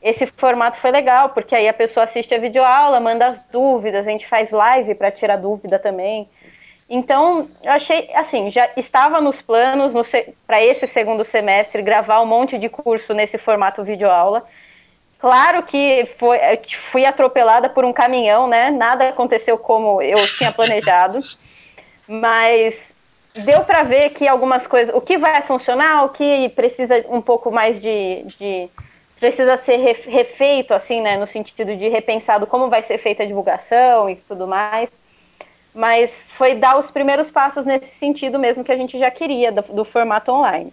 esse 0.02 0.26
formato 0.26 0.78
foi 0.78 0.90
legal, 0.90 1.30
porque 1.30 1.54
aí 1.54 1.68
a 1.68 1.72
pessoa 1.72 2.04
assiste 2.04 2.34
a 2.34 2.38
videoaula, 2.38 3.00
manda 3.00 3.26
as 3.26 3.44
dúvidas, 3.46 4.06
a 4.06 4.10
gente 4.10 4.26
faz 4.26 4.50
live 4.50 4.94
para 4.94 5.10
tirar 5.10 5.36
dúvida 5.36 5.78
também. 5.78 6.28
Então, 6.88 7.50
eu 7.62 7.72
achei, 7.72 8.08
assim, 8.14 8.50
já 8.50 8.70
estava 8.76 9.20
nos 9.20 9.42
planos 9.42 9.92
no, 9.92 10.02
para 10.46 10.62
esse 10.62 10.86
segundo 10.86 11.24
semestre 11.24 11.82
gravar 11.82 12.22
um 12.22 12.26
monte 12.26 12.56
de 12.58 12.68
curso 12.68 13.12
nesse 13.12 13.36
formato 13.36 13.84
videoaula. 13.84 14.44
Claro 15.18 15.64
que 15.64 16.08
foi, 16.16 16.38
fui 16.90 17.04
atropelada 17.04 17.68
por 17.68 17.84
um 17.84 17.92
caminhão, 17.92 18.46
né? 18.46 18.70
Nada 18.70 19.08
aconteceu 19.08 19.58
como 19.58 20.00
eu 20.00 20.18
tinha 20.36 20.52
planejado, 20.52 21.18
mas 22.06 22.76
deu 23.44 23.64
para 23.64 23.82
ver 23.82 24.10
que 24.10 24.28
algumas 24.28 24.66
coisas, 24.66 24.94
o 24.94 25.00
que 25.00 25.18
vai 25.18 25.42
funcionar, 25.42 26.04
o 26.04 26.10
que 26.10 26.48
precisa 26.50 27.04
um 27.08 27.20
pouco 27.20 27.50
mais 27.50 27.80
de, 27.80 28.24
de 28.38 28.68
precisa 29.18 29.56
ser 29.56 29.76
refeito, 29.76 30.72
assim, 30.72 31.00
né? 31.00 31.16
No 31.16 31.26
sentido 31.26 31.74
de 31.74 31.88
repensado 31.88 32.46
como 32.46 32.68
vai 32.68 32.82
ser 32.82 32.98
feita 32.98 33.24
a 33.24 33.26
divulgação 33.26 34.08
e 34.08 34.16
tudo 34.16 34.46
mais. 34.46 34.88
Mas 35.74 36.12
foi 36.28 36.54
dar 36.54 36.78
os 36.78 36.90
primeiros 36.90 37.28
passos 37.30 37.66
nesse 37.66 37.90
sentido 37.98 38.38
mesmo 38.38 38.62
que 38.62 38.72
a 38.72 38.76
gente 38.76 38.96
já 38.98 39.10
queria 39.10 39.50
do, 39.50 39.62
do 39.62 39.84
formato 39.84 40.30
online. 40.30 40.72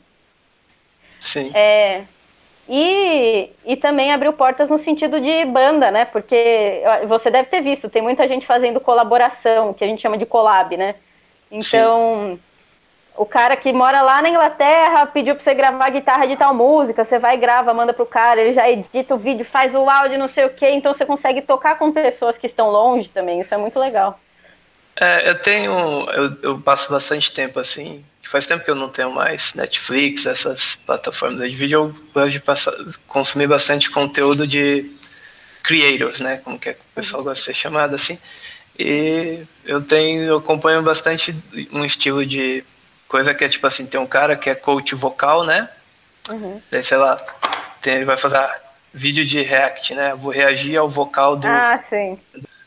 Sim. 1.19 1.51
É, 1.53 2.03
e, 2.67 3.51
e 3.63 3.75
também 3.75 4.12
abriu 4.12 4.34
portas 4.34 4.69
no 4.69 4.80
sentido 4.80 5.21
de 5.21 5.45
banda, 5.45 5.91
né? 5.91 6.06
Porque 6.06 6.82
você 7.08 7.30
deve 7.30 7.47
ter 7.47 7.62
visto, 7.62 7.89
tem 7.89 8.01
muita 8.01 8.28
gente 8.28 8.45
fazendo 8.45 8.80
colaboração, 8.80 9.73
que 9.73 9.84
a 9.84 9.88
gente 9.88 10.01
chama 10.01 10.17
de 10.17 10.25
collab, 10.25 10.75
né? 10.75 10.95
Então, 11.51 12.32
Sim. 12.34 12.39
o 13.15 13.25
cara 13.25 13.56
que 13.56 13.71
mora 13.71 14.01
lá 14.01 14.19
na 14.19 14.30
Inglaterra 14.30 15.06
pediu 15.06 15.36
para 15.36 15.43
você 15.43 15.54
gravar 15.54 15.91
guitarra 15.91 16.25
de 16.25 16.36
tal 16.36 16.56
música, 16.56 17.04
você 17.04 17.19
vai 17.19 17.36
e 17.36 17.39
grava, 17.39 17.71
manda 17.71 17.93
pro 17.93 18.06
cara, 18.06 18.41
ele 18.41 18.51
já 18.51 18.67
edita 18.67 19.13
o 19.13 19.19
vídeo, 19.19 19.45
faz 19.45 19.75
o 19.75 19.88
áudio, 19.88 20.17
não 20.17 20.28
sei 20.28 20.45
o 20.45 20.49
quê, 20.49 20.71
então 20.71 20.91
você 20.91 21.06
consegue 21.06 21.43
tocar 21.43 21.78
com 21.78 21.91
pessoas 21.91 22.36
que 22.36 22.47
estão 22.47 22.71
longe 22.71 23.10
também, 23.10 23.39
isso 23.39 23.54
é 23.54 23.58
muito 23.58 23.80
legal. 23.80 24.19
É, 24.99 25.30
eu 25.30 25.39
tenho. 25.41 25.71
Eu, 26.10 26.38
eu 26.41 26.60
passo 26.60 26.89
bastante 26.89 27.32
tempo 27.32 27.60
assim 27.60 28.04
que 28.26 28.32
faz 28.32 28.48
tempo 28.48 28.66
que 28.66 28.72
eu 28.72 28.76
não 28.76 28.90
tenho 28.90 29.14
mais 29.14 29.54
Netflix, 29.54 30.26
essas 30.26 30.76
plataformas 30.84 31.48
de 31.48 31.56
vídeo, 31.56 31.80
eu 31.80 31.96
gosto 32.12 32.32
de 32.32 32.40
passar, 32.40 32.74
consumir 33.08 33.46
bastante 33.46 33.92
conteúdo 33.92 34.48
de 34.48 34.92
creators, 35.62 36.20
né, 36.20 36.38
como 36.38 36.58
que 36.58 36.70
é, 36.70 36.72
o 36.72 36.96
pessoal 36.96 37.24
gosta 37.24 37.40
de 37.40 37.46
ser 37.46 37.54
chamado 37.54 37.94
assim. 37.94 38.18
E 38.80 39.44
eu 39.64 39.80
tenho, 39.80 40.24
eu 40.24 40.38
acompanho 40.38 40.82
bastante 40.82 41.36
um 41.72 41.86
estilo 41.86 42.26
de 42.26 42.64
coisa 43.08 43.32
que 43.32 43.44
é 43.44 43.48
tipo 43.48 43.68
assim, 43.68 43.86
tem 43.86 44.00
um 44.00 44.08
cara 44.08 44.36
que 44.36 44.50
é 44.50 44.56
coach 44.56 44.96
vocal, 44.96 45.46
né? 45.46 45.70
Uhum. 46.28 46.60
Daí, 46.72 46.84
sei 46.84 46.98
lá, 46.98 47.16
tem, 47.80 47.94
ele 47.94 48.06
vai 48.06 48.18
fazer 48.18 48.44
vídeo 48.92 49.24
de 49.24 49.42
react, 49.44 49.94
né? 49.94 50.16
Vou 50.16 50.32
reagir 50.32 50.76
ao 50.78 50.90
vocal 50.90 51.38
do, 51.38 51.48
ah, 51.48 51.80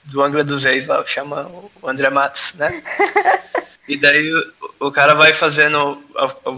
do 0.05 0.23
Angra 0.23 0.45
dos 0.45 0.65
Reis 0.65 0.87
lá, 0.87 1.05
chama 1.05 1.51
o 1.83 1.89
André 1.89 2.09
Matos, 2.11 2.55
né? 2.55 2.83
E 3.89 3.97
daí 3.97 4.31
o, 4.33 4.53
o 4.89 4.93
cara 4.93 5.15
vai 5.15 5.33
fazendo, 5.33 5.99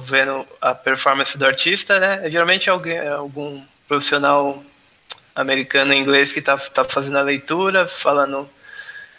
vendo 0.03 0.45
a 0.61 0.75
performance 0.75 1.39
do 1.39 1.47
artista, 1.47 2.01
né? 2.01 2.29
Geralmente 2.29 2.69
é 2.69 2.73
alguém, 2.73 2.97
é 2.97 3.09
algum 3.09 3.63
profissional 3.87 4.63
americano 5.33 5.93
em 5.93 6.01
inglês 6.01 6.33
que 6.33 6.43
tá, 6.43 6.57
tá 6.59 6.83
fazendo 6.83 7.19
a 7.19 7.23
leitura, 7.23 7.87
falando, 7.87 8.51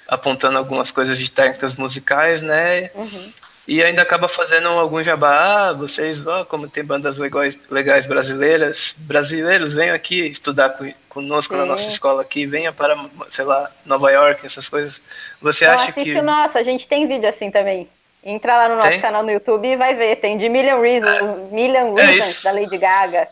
apontando 0.05 0.57
algumas 0.57 0.91
coisas 0.91 1.17
de 1.17 1.31
técnicas 1.31 1.77
musicais, 1.77 2.43
né? 2.43 2.91
Uhum. 2.93 3.31
E 3.65 3.81
ainda 3.81 4.01
acaba 4.01 4.27
fazendo 4.27 4.67
algum 4.67 5.01
jabá, 5.01 5.69
ah, 5.69 5.73
vocês, 5.73 6.25
ó, 6.27 6.43
como 6.43 6.67
tem 6.67 6.83
bandas 6.83 7.17
legais, 7.17 7.57
legais 7.69 8.05
brasileiras, 8.05 8.93
brasileiros, 8.97 9.73
venham 9.73 9.95
aqui 9.95 10.27
estudar 10.27 10.71
com, 10.71 10.91
conosco 11.07 11.55
na 11.55 11.65
nossa 11.65 11.87
escola 11.87 12.23
aqui, 12.23 12.45
venha 12.45 12.73
para, 12.73 12.97
sei 13.29 13.45
lá, 13.45 13.71
Nova 13.85 14.11
York, 14.11 14.45
essas 14.45 14.67
coisas. 14.67 14.99
Você 15.41 15.63
então, 15.63 15.75
acha 15.75 15.91
que... 15.93 16.21
Nossa, 16.21 16.59
a 16.59 16.63
gente 16.63 16.87
tem 16.87 17.07
vídeo 17.07 17.29
assim 17.29 17.49
também. 17.49 17.87
Entra 18.23 18.55
lá 18.55 18.69
no 18.69 18.75
nosso 18.75 18.89
tem? 18.89 19.01
canal 19.01 19.23
no 19.23 19.31
YouTube 19.31 19.67
e 19.67 19.75
vai 19.75 19.95
ver. 19.95 20.17
Tem 20.17 20.37
de 20.37 20.47
Million 20.47 20.79
Reasons, 20.79 21.49
é. 21.49 21.55
Million 21.55 21.97
é 21.97 22.05
Reasons, 22.05 22.43
da 22.43 22.51
Lady 22.51 22.77
Gaga, 22.77 23.27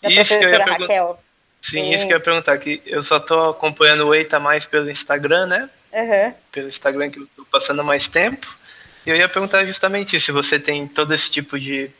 da 0.00 0.08
isso 0.08 0.34
professora 0.34 0.64
Raquel. 0.64 1.18
Sim, 1.60 1.70
Sim, 1.70 1.94
isso 1.94 2.06
que 2.06 2.12
eu 2.12 2.16
ia 2.16 2.22
perguntar, 2.22 2.58
que 2.58 2.82
eu 2.86 3.02
só 3.02 3.20
tô 3.20 3.50
acompanhando 3.50 4.08
o 4.08 4.14
Eita 4.14 4.40
mais 4.40 4.66
pelo 4.66 4.90
Instagram, 4.90 5.46
né? 5.46 5.70
Uhum. 5.92 6.34
Pelo 6.50 6.68
Instagram 6.68 7.10
que 7.10 7.20
eu 7.20 7.28
tô 7.36 7.44
passando 7.44 7.84
mais 7.84 8.08
tempo. 8.08 8.48
E 9.06 9.10
eu 9.10 9.16
ia 9.16 9.28
perguntar 9.28 9.64
justamente 9.64 10.18
se 10.18 10.32
você 10.32 10.58
tem 10.58 10.88
todo 10.88 11.12
esse 11.12 11.30
tipo 11.30 11.58
de 11.58 11.90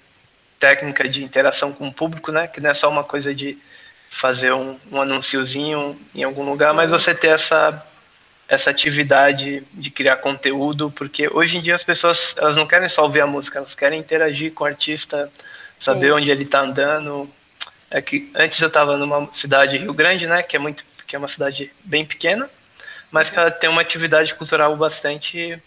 técnica 0.59 1.09
de 1.09 1.23
interação 1.23 1.73
com 1.73 1.87
o 1.87 1.93
público, 1.93 2.33
né? 2.33 2.47
Que 2.49 2.61
não 2.61 2.71
é 2.71 2.75
só 2.75 2.89
uma 2.89 3.05
coisa 3.05 3.35
de 3.35 3.59
fazer 4.11 4.53
um, 4.53 4.79
um 4.91 5.01
anunciozinho 5.01 5.99
em 6.15 6.23
algum 6.23 6.45
lugar, 6.45 6.71
uhum. 6.71 6.77
mas 6.77 6.91
você 6.91 7.15
ter 7.15 7.29
essa 7.29 7.87
essa 8.53 8.69
atividade 8.69 9.63
de 9.73 9.91
criar 9.91 10.17
conteúdo, 10.17 10.91
porque 10.91 11.27
hoje 11.27 11.57
em 11.57 11.63
dia 11.63 11.75
as 11.75 11.83
pessoas 11.83 12.35
elas 12.37 12.55
não 12.55 12.67
querem 12.67 12.87
só 12.87 13.03
ouvir 13.03 13.23
a 13.23 13.27
música, 13.27 13.59
elas 13.59 13.75
querem 13.75 13.99
interagir 13.99 14.53
com 14.53 14.65
o 14.65 14.67
artista, 14.67 15.33
saber 15.79 16.09
Sim. 16.09 16.13
onde 16.13 16.31
ele 16.31 16.43
está 16.43 16.61
andando. 16.61 17.31
É 17.91 18.03
que 18.03 18.31
antes 18.35 18.61
eu 18.61 18.69
estava 18.69 18.99
numa 18.99 19.27
cidade 19.33 19.79
Rio 19.79 19.95
Grande, 19.95 20.27
né, 20.27 20.43
que 20.43 20.55
é 20.55 20.59
muito 20.59 20.85
que 21.07 21.17
é 21.17 21.19
uma 21.19 21.29
cidade 21.29 21.73
bem 21.83 22.05
pequena, 22.05 22.49
mas 23.11 23.31
que 23.31 23.39
ela 23.39 23.51
tem 23.51 23.71
uma 23.71 23.81
atividade 23.81 24.35
cultural 24.35 24.77
bastante 24.77 25.59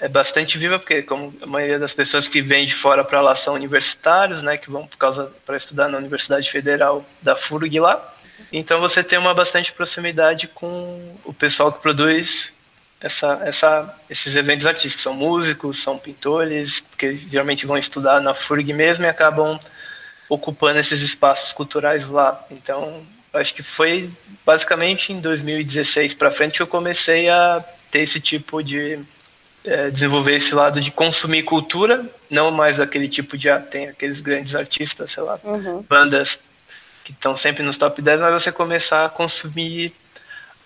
é 0.00 0.08
bastante 0.08 0.56
viva, 0.56 0.78
porque 0.78 1.02
como 1.02 1.34
a 1.42 1.46
maioria 1.46 1.78
das 1.78 1.92
pessoas 1.92 2.28
que 2.28 2.40
vêm 2.40 2.64
de 2.64 2.74
fora 2.74 3.04
para 3.04 3.20
lá 3.20 3.34
são 3.34 3.52
universitários, 3.52 4.42
né, 4.42 4.56
que 4.56 4.70
vão 4.70 4.86
por 4.86 4.96
causa 4.96 5.30
para 5.44 5.54
estudar 5.58 5.86
na 5.86 5.98
Universidade 5.98 6.50
Federal 6.50 7.04
da 7.20 7.36
FURG 7.36 7.78
lá. 7.78 8.11
Então 8.52 8.80
você 8.80 9.02
tem 9.02 9.18
uma 9.18 9.34
bastante 9.34 9.72
proximidade 9.72 10.48
com 10.48 11.16
o 11.24 11.32
pessoal 11.32 11.72
que 11.72 11.80
produz 11.80 12.52
essa, 13.00 13.40
essa, 13.44 13.98
esses 14.08 14.36
eventos 14.36 14.66
artísticos. 14.66 15.02
São 15.02 15.14
músicos, 15.14 15.82
são 15.82 15.98
pintores, 15.98 16.82
que 16.96 17.16
geralmente 17.16 17.66
vão 17.66 17.76
estudar 17.76 18.20
na 18.20 18.34
FURG 18.34 18.72
mesmo 18.72 19.04
e 19.04 19.08
acabam 19.08 19.58
ocupando 20.28 20.78
esses 20.78 21.02
espaços 21.02 21.52
culturais 21.52 22.08
lá. 22.08 22.46
Então, 22.50 23.04
acho 23.34 23.54
que 23.54 23.62
foi 23.62 24.10
basicamente 24.46 25.12
em 25.12 25.20
2016 25.20 26.14
para 26.14 26.30
frente 26.30 26.54
que 26.54 26.62
eu 26.62 26.66
comecei 26.66 27.28
a 27.28 27.64
ter 27.90 28.00
esse 28.00 28.20
tipo 28.20 28.62
de 28.62 28.98
é, 29.64 29.90
desenvolver 29.90 30.36
esse 30.36 30.54
lado 30.54 30.80
de 30.80 30.90
consumir 30.90 31.42
cultura, 31.42 32.08
não 32.30 32.50
mais 32.50 32.80
aquele 32.80 33.08
tipo 33.08 33.36
de 33.36 33.48
ah, 33.50 33.60
tem 33.60 33.88
aqueles 33.88 34.20
grandes 34.20 34.54
artistas, 34.54 35.12
sei 35.12 35.22
lá, 35.22 35.38
uhum. 35.44 35.84
bandas 35.88 36.40
que 37.04 37.12
estão 37.12 37.36
sempre 37.36 37.62
nos 37.62 37.76
top 37.76 38.00
10, 38.00 38.20
mas 38.20 38.42
você 38.42 38.52
começar 38.52 39.04
a 39.04 39.08
consumir 39.08 39.92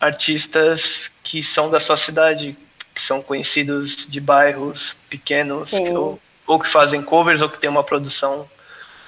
artistas 0.01 1.11
que 1.23 1.43
são 1.43 1.71
da 1.71 1.81
sua 1.81 1.97
cidade, 1.97 2.57
que 2.95 3.01
são 3.01 3.23
conhecidos 3.23 4.07
de 4.07 4.21
bairros 4.21 4.97
pequenos, 5.09 5.71
que, 5.71 5.91
ou, 5.91 6.21
ou, 6.47 6.59
que 6.59 6.69
fazem 6.69 7.03
covers, 7.03 7.43
ou 7.43 7.49
que 7.49 7.59
tem 7.59 7.71
uma 7.71 7.85
produção 7.85 8.49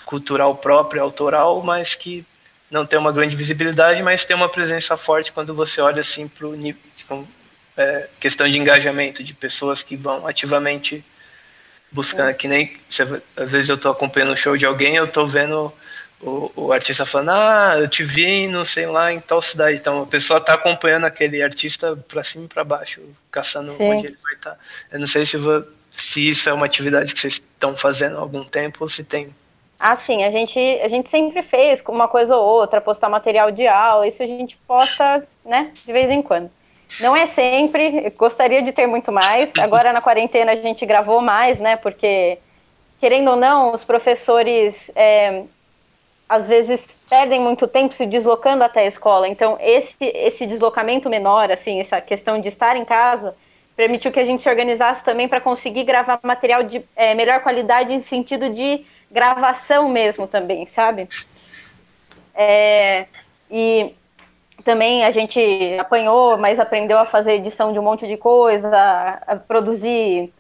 cultural 0.07 0.57
própria, 0.57 1.03
autoral, 1.03 1.63
mas 1.63 1.95
que 1.95 2.25
não 2.71 2.87
tem 2.87 2.99
uma 2.99 3.13
grande 3.13 3.37
visibilidade, 3.37 4.03
mas 4.03 4.25
tem 4.25 4.37
uma 4.37 4.49
presença 4.49 4.97
forte 4.97 5.33
quando 5.33 5.55
você 5.55 5.81
olha 5.81 6.01
assim 6.01 6.29
para 6.29 6.47
o 6.47 6.57
tipo, 6.95 7.29
é, 7.77 8.09
questão 8.19 8.49
de 8.49 8.59
engajamento, 8.59 9.23
de 9.23 9.33
pessoas 9.33 9.83
que 9.83 9.97
vão 9.97 10.27
ativamente 10.27 11.05
buscando, 11.91 12.31
é. 12.31 12.35
que 12.35 12.49
nem 12.49 12.77
às 13.37 13.51
vezes 13.51 13.69
eu 13.69 13.77
estou 13.77 13.91
acompanhando 13.91 14.33
um 14.33 14.37
show 14.37 14.57
de 14.57 14.67
alguém, 14.67 14.97
eu 14.97 15.07
estou 15.07 15.27
vendo 15.27 15.73
o, 16.21 16.51
o 16.57 16.73
artista 16.73 17.07
falando, 17.07 17.31
ah, 17.31 17.77
eu 17.79 17.89
te 17.89 18.03
vi, 18.03 18.49
não 18.49 18.65
sei 18.65 18.87
lá, 18.87 19.13
em 19.13 19.21
tal 19.21 19.41
cidade. 19.41 19.77
Então 19.77 20.03
a 20.03 20.07
pessoa 20.07 20.41
tá 20.41 20.55
acompanhando 20.55 21.05
aquele 21.05 21.43
artista 21.43 21.97
para 22.09 22.25
cima 22.25 22.47
e 22.47 22.49
para 22.49 22.65
baixo, 22.65 23.01
caçando 23.31 23.73
Sim. 23.77 23.85
onde 23.85 24.07
ele 24.09 24.19
vai 24.23 24.35
estar. 24.35 24.53
Tá. 24.53 24.59
Eu 24.93 24.99
não 24.99 25.07
sei 25.07 25.25
se, 25.25 25.37
vou, 25.37 25.65
se 25.91 26.29
isso 26.29 26.49
é 26.49 26.53
uma 26.53 26.67
atividade 26.67 27.15
que 27.15 27.21
vocês 27.21 27.35
estão 27.35 27.77
fazendo 27.77 28.17
há 28.17 28.21
algum 28.21 28.45
tempo 28.45 28.79
ou 28.81 28.89
se 28.89 29.05
tem. 29.05 29.33
Ah, 29.79 29.95
sim, 29.95 30.25
a 30.25 30.31
gente, 30.31 30.59
a 30.59 30.89
gente 30.89 31.09
sempre 31.09 31.41
fez 31.41 31.81
uma 31.87 32.09
coisa 32.09 32.37
ou 32.37 32.45
outra, 32.45 32.81
postar 32.81 33.09
material 33.09 33.53
de 33.53 33.69
aula, 33.69 34.09
isso 34.09 34.21
a 34.21 34.27
gente 34.27 34.57
posta, 34.67 35.25
né, 35.45 35.71
de 35.87 35.93
vez 35.93 36.11
em 36.11 36.21
quando. 36.21 36.51
Não 37.01 37.15
é 37.17 37.27
sempre, 37.27 38.11
gostaria 38.17 38.61
de 38.61 38.73
ter 38.73 38.89
muito 38.89 39.13
mais. 39.13 39.53
Agora 39.57 39.93
na 39.93 40.01
quarentena 40.01 40.51
a 40.51 40.57
gente 40.57 40.85
gravou 40.85 41.21
mais, 41.21 41.61
né, 41.61 41.77
porque, 41.77 42.39
querendo 42.99 43.31
ou 43.31 43.37
não, 43.37 43.73
os 43.73 43.85
professores 43.85 44.91
é, 44.97 45.45
às 46.29 46.47
vezes 46.47 46.81
perdem 47.09 47.41
muito 47.41 47.67
tempo 47.67 47.95
se 47.95 48.05
deslocando 48.05 48.63
até 48.63 48.81
a 48.81 48.87
escola. 48.87 49.27
Então, 49.27 49.57
esse, 49.61 49.97
esse 50.01 50.47
deslocamento 50.47 51.09
menor, 51.09 51.51
assim, 51.51 51.81
essa 51.81 52.01
questão 52.01 52.41
de 52.41 52.49
estar 52.49 52.77
em 52.77 52.85
casa, 52.85 53.35
permitiu 53.75 54.13
que 54.13 54.21
a 54.21 54.25
gente 54.25 54.43
se 54.43 54.49
organizasse 54.49 55.03
também 55.03 55.27
para 55.27 55.41
conseguir 55.41 55.85
gravar 55.85 56.21
material 56.23 56.63
de 56.63 56.85
é, 56.95 57.15
melhor 57.15 57.41
qualidade 57.41 57.93
em 57.93 58.03
sentido 58.03 58.51
de 58.51 58.85
gravação 59.11 59.89
mesmo 59.89 60.27
também, 60.27 60.67
sabe? 60.67 61.09
É, 62.35 63.07
e 63.51 63.95
também 64.65 65.05
a 65.05 65.11
gente 65.11 65.41
apanhou, 65.79 66.37
mas 66.37 66.61
aprendeu 66.61 66.99
a 66.99 67.07
fazer 67.07 67.35
edição 67.35 67.73
de 67.73 67.79
um 67.79 67.83
monte 67.83 68.07
de 68.07 68.17
coisa, 68.17 68.71
a, 69.27 69.37
produzir 69.37 70.31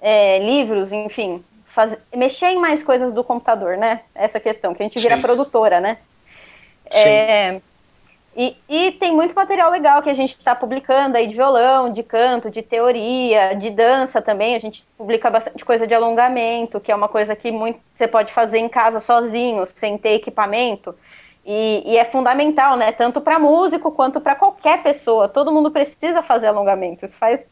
é, 0.00 0.38
livros, 0.40 0.92
enfim 0.92 1.42
fazer, 1.78 2.00
mexer 2.12 2.48
em 2.48 2.58
mais 2.58 2.82
coisas 2.82 3.12
do 3.12 3.22
computador, 3.22 3.76
né? 3.76 4.00
Essa 4.12 4.40
questão, 4.40 4.74
que 4.74 4.82
a 4.82 4.84
gente 4.84 4.98
vira 4.98 5.14
Sim. 5.14 5.22
produtora, 5.22 5.80
né? 5.80 5.98
É, 6.90 7.60
e, 8.36 8.56
e, 8.68 8.90
tem 8.92 9.12
muito 9.12 9.32
material 9.32 9.70
legal 9.70 10.02
que 10.02 10.10
a 10.10 10.14
gente 10.14 10.30
está 10.30 10.56
publicando 10.56 11.16
aí 11.16 11.28
de 11.28 11.36
violão, 11.36 11.92
de 11.92 12.02
canto, 12.02 12.50
de 12.50 12.62
teoria, 12.62 13.54
de 13.54 13.70
dança 13.70 14.20
também. 14.20 14.56
A 14.56 14.58
gente 14.58 14.84
publica 14.96 15.30
bastante 15.30 15.64
coisa 15.64 15.86
de 15.86 15.94
alongamento, 15.94 16.80
que 16.80 16.90
é 16.90 16.96
uma 16.96 17.06
coisa 17.08 17.36
que 17.36 17.52
muito, 17.52 17.78
você 17.94 18.08
pode 18.08 18.32
fazer 18.32 18.58
em 18.58 18.68
casa 18.68 18.98
sozinho, 18.98 19.64
sem 19.76 19.96
ter 19.96 20.14
equipamento. 20.14 20.96
E, 21.46 21.84
e 21.86 21.96
é 21.96 22.04
fundamental, 22.04 22.76
né? 22.76 22.90
Tanto 22.90 23.20
para 23.20 23.38
músico 23.38 23.92
quanto 23.92 24.20
para 24.20 24.34
qualquer 24.34 24.82
pessoa. 24.82 25.28
Todo 25.28 25.52
mundo 25.52 25.70
precisa 25.70 26.22
fazer 26.22 26.48
alongamento. 26.48 27.04
Isso 27.04 27.16
faz 27.16 27.46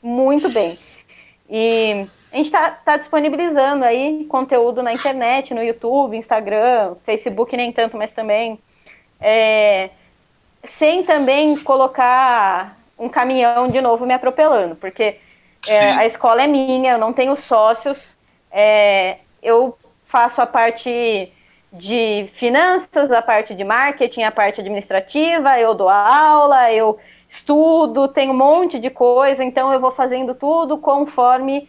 muito 0.00 0.48
bem. 0.48 0.78
E 1.50 2.06
a 2.34 2.36
gente 2.36 2.46
está 2.46 2.68
tá 2.68 2.96
disponibilizando 2.96 3.84
aí 3.84 4.24
conteúdo 4.24 4.82
na 4.82 4.92
internet, 4.92 5.54
no 5.54 5.62
YouTube, 5.62 6.16
Instagram, 6.16 6.96
Facebook 7.04 7.56
nem 7.56 7.70
tanto, 7.70 7.96
mas 7.96 8.10
também. 8.10 8.58
É, 9.20 9.90
sem 10.64 11.04
também 11.04 11.56
colocar 11.56 12.76
um 12.98 13.08
caminhão 13.08 13.68
de 13.68 13.80
novo 13.80 14.04
me 14.04 14.12
atropelando, 14.12 14.74
porque 14.74 15.20
é, 15.68 15.92
a 15.92 16.04
escola 16.06 16.42
é 16.42 16.48
minha, 16.48 16.94
eu 16.94 16.98
não 16.98 17.12
tenho 17.12 17.36
sócios, 17.36 18.04
é, 18.50 19.18
eu 19.40 19.78
faço 20.04 20.42
a 20.42 20.46
parte 20.46 21.32
de 21.72 22.28
finanças, 22.32 23.12
a 23.12 23.22
parte 23.22 23.54
de 23.54 23.62
marketing, 23.62 24.24
a 24.24 24.32
parte 24.32 24.60
administrativa, 24.60 25.56
eu 25.60 25.72
dou 25.72 25.88
aula, 25.88 26.72
eu 26.72 26.98
estudo, 27.28 28.08
tenho 28.08 28.32
um 28.32 28.36
monte 28.36 28.80
de 28.80 28.90
coisa, 28.90 29.44
então 29.44 29.72
eu 29.72 29.78
vou 29.78 29.92
fazendo 29.92 30.34
tudo 30.34 30.78
conforme 30.78 31.68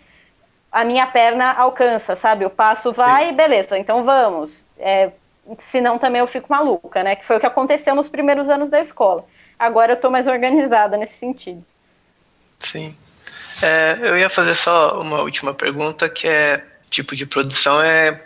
a 0.75 0.83
minha 0.83 1.07
perna 1.07 1.53
alcança, 1.53 2.17
sabe? 2.17 2.43
O 2.43 2.49
passo 2.49 2.91
vai, 2.91 3.29
Sim. 3.29 3.35
beleza, 3.35 3.79
então 3.79 4.03
vamos. 4.03 4.51
É, 4.77 5.09
senão 5.57 5.97
também 5.97 6.19
eu 6.19 6.27
fico 6.27 6.47
maluca, 6.51 7.01
né? 7.01 7.15
Que 7.15 7.23
foi 7.23 7.37
o 7.37 7.39
que 7.39 7.45
aconteceu 7.45 7.95
nos 7.95 8.09
primeiros 8.09 8.49
anos 8.49 8.69
da 8.69 8.81
escola. 8.81 9.25
Agora 9.57 9.93
eu 9.93 9.95
estou 9.95 10.11
mais 10.11 10.27
organizada 10.27 10.97
nesse 10.97 11.13
sentido. 11.17 11.63
Sim. 12.59 12.93
É, 13.61 13.99
eu 14.01 14.17
ia 14.17 14.29
fazer 14.29 14.53
só 14.53 14.99
uma 14.99 15.21
última 15.21 15.53
pergunta, 15.53 16.09
que 16.09 16.27
é 16.27 16.61
tipo 16.89 17.15
de 17.15 17.25
produção 17.25 17.81
é 17.81 18.21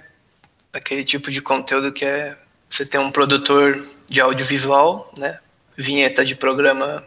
aquele 0.74 1.04
tipo 1.04 1.30
de 1.30 1.44
conteúdo 1.44 1.92
que 1.92 2.04
é 2.04 2.36
você 2.68 2.84
tem 2.84 3.00
um 3.00 3.12
produtor 3.12 3.88
de 4.08 4.22
audiovisual, 4.22 5.14
né? 5.16 5.38
Vinheta 5.78 6.26
de 6.26 6.34
programa 6.34 7.06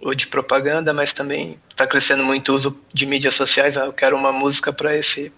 ou 0.00 0.14
de 0.14 0.26
propaganda, 0.26 0.92
mas 0.92 1.12
também 1.12 1.58
está 1.70 1.86
crescendo 1.86 2.22
muito 2.24 2.52
o 2.52 2.54
uso 2.54 2.80
de 2.92 3.06
mídias 3.06 3.34
sociais. 3.34 3.76
Ah, 3.76 3.86
eu 3.86 3.92
quero 3.92 4.16
uma 4.16 4.32
música 4.32 4.72
para 4.72 4.96
esse, 4.96 5.32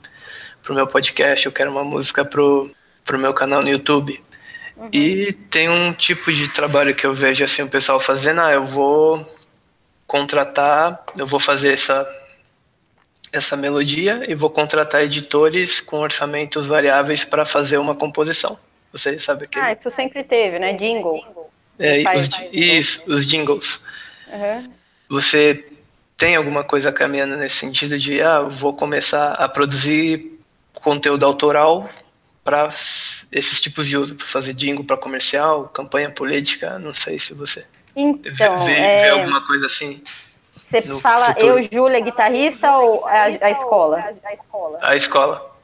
para 0.63 0.73
o 0.73 0.77
meu 0.77 0.87
podcast, 0.87 1.47
eu 1.47 1.53
quero 1.53 1.71
uma 1.71 1.85
música 1.85 2.25
para 2.25 2.43
o 2.43 3.19
meu 3.19 3.33
canal 3.33 3.63
no 3.63 3.69
YouTube. 3.69 4.23
Uhum. 4.77 4.89
E 4.93 5.33
tem 5.51 5.69
um 5.69 5.93
tipo 5.93 6.33
de 6.33 6.49
trabalho 6.49 6.95
que 6.95 7.07
eu 7.07 7.15
vejo 7.15 7.45
assim 7.45 7.63
o 7.63 7.69
pessoal 7.69 7.99
fazendo, 7.99 8.41
ah, 8.41 8.53
eu 8.53 8.65
vou 8.65 9.35
contratar, 10.07 11.05
eu 11.19 11.27
vou 11.27 11.41
fazer 11.41 11.73
essa 11.73 12.07
essa 13.33 13.57
melodia 13.57 14.25
e 14.29 14.35
vou 14.35 14.49
contratar 14.49 15.03
editores 15.03 15.81
com 15.81 15.99
orçamentos 15.99 16.67
variáveis 16.67 17.25
para 17.25 17.45
fazer 17.45 17.77
uma 17.77 17.95
composição. 17.95 18.59
Você 18.93 19.19
sabe 19.19 19.47
que 19.47 19.59
Ah, 19.59 19.73
isso 19.73 19.91
sempre 19.91 20.25
teve, 20.25 20.59
né? 20.59 20.73
Jingle. 20.73 21.23
É, 21.79 22.03
os, 22.15 22.31
isso, 22.53 23.03
os 23.07 23.27
jingles. 23.27 23.85
Uhum. 24.29 24.71
Você 25.09 25.69
tem 26.17 26.37
alguma 26.37 26.65
coisa 26.65 26.93
caminhando 26.93 27.37
nesse 27.37 27.57
sentido 27.57 27.99
de, 27.99 28.21
ah, 28.23 28.43
vou 28.43 28.75
começar 28.75 29.33
a 29.33 29.49
produzir 29.49 30.41
conteúdo 30.75 31.25
autoral 31.25 31.89
para 32.45 32.69
esses 33.31 33.61
tipos 33.61 33.87
de 33.87 33.97
uso, 33.97 34.15
para 34.15 34.27
fazer 34.27 34.55
jingle 34.55 34.85
para 34.85 34.97
comercial, 34.97 35.65
campanha 35.69 36.11
política, 36.11 36.79
não 36.79 36.95
sei 36.95 37.19
se 37.19 37.35
você 37.35 37.65
então, 37.97 38.67
vê, 38.67 38.75
é... 38.75 39.03
vê 39.05 39.09
alguma 39.09 39.47
coisa 39.47 39.67
assim. 39.67 40.03
Você 40.69 40.83
fala 41.01 41.29
futuro. 41.29 41.59
eu, 41.59 41.69
Júlia, 41.73 42.01
guitarrista 42.01 42.77
ou 42.77 43.07
a, 43.07 43.23
a, 43.23 43.51
escola? 43.51 44.05
A 44.83 44.95
escola. 44.95 45.57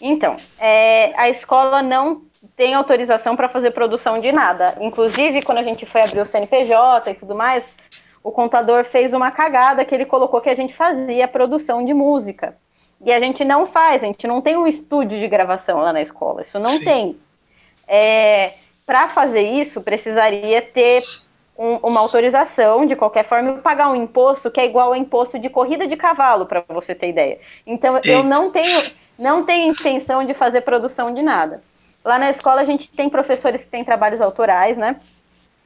Então, 0.00 0.36
é, 0.58 1.14
a 1.16 1.30
escola 1.30 1.80
não 1.80 2.22
tem 2.56 2.74
autorização 2.74 3.34
para 3.34 3.48
fazer 3.48 3.70
produção 3.70 4.20
de 4.20 4.30
nada. 4.32 4.76
Inclusive, 4.80 5.42
quando 5.42 5.58
a 5.58 5.62
gente 5.62 5.86
foi 5.86 6.02
abrir 6.02 6.20
o 6.20 6.26
CNPJ 6.26 7.10
e 7.10 7.14
tudo 7.14 7.34
mais, 7.34 7.64
o 8.22 8.30
contador 8.30 8.84
fez 8.84 9.12
uma 9.12 9.30
cagada 9.30 9.84
que 9.84 9.94
ele 9.94 10.04
colocou 10.04 10.40
que 10.40 10.50
a 10.50 10.54
gente 10.54 10.74
fazia 10.74 11.26
produção 11.26 11.84
de 11.84 11.92
música. 11.92 12.56
E 13.04 13.12
a 13.12 13.18
gente 13.18 13.44
não 13.44 13.66
faz, 13.66 14.02
a 14.02 14.06
gente 14.06 14.26
não 14.26 14.40
tem 14.40 14.56
um 14.56 14.66
estúdio 14.66 15.18
de 15.18 15.26
gravação 15.26 15.80
lá 15.80 15.92
na 15.92 16.00
escola. 16.00 16.42
Isso 16.42 16.58
não 16.58 16.78
Sim. 16.78 16.84
tem. 16.84 17.20
É, 17.88 18.52
para 18.86 19.08
fazer 19.08 19.42
isso, 19.42 19.80
precisaria 19.80 20.62
ter 20.62 21.02
um, 21.58 21.76
uma 21.82 22.00
autorização, 22.00 22.86
de 22.86 22.94
qualquer 22.94 23.24
forma, 23.24 23.54
pagar 23.54 23.90
um 23.90 23.96
imposto 23.96 24.50
que 24.50 24.60
é 24.60 24.66
igual 24.66 24.88
ao 24.88 24.96
imposto 24.96 25.38
de 25.38 25.48
corrida 25.48 25.86
de 25.86 25.96
cavalo, 25.96 26.46
para 26.46 26.62
você 26.68 26.94
ter 26.94 27.08
ideia. 27.08 27.40
Então, 27.66 28.00
eu 28.04 28.22
não 28.22 28.50
tenho, 28.50 28.90
não 29.18 29.44
tenho 29.44 29.72
intenção 29.72 30.24
de 30.24 30.32
fazer 30.32 30.60
produção 30.60 31.12
de 31.12 31.22
nada. 31.22 31.60
Lá 32.04 32.18
na 32.18 32.30
escola, 32.30 32.60
a 32.60 32.64
gente 32.64 32.90
tem 32.90 33.08
professores 33.08 33.64
que 33.64 33.70
têm 33.70 33.84
trabalhos 33.84 34.20
autorais, 34.20 34.76
né? 34.76 34.96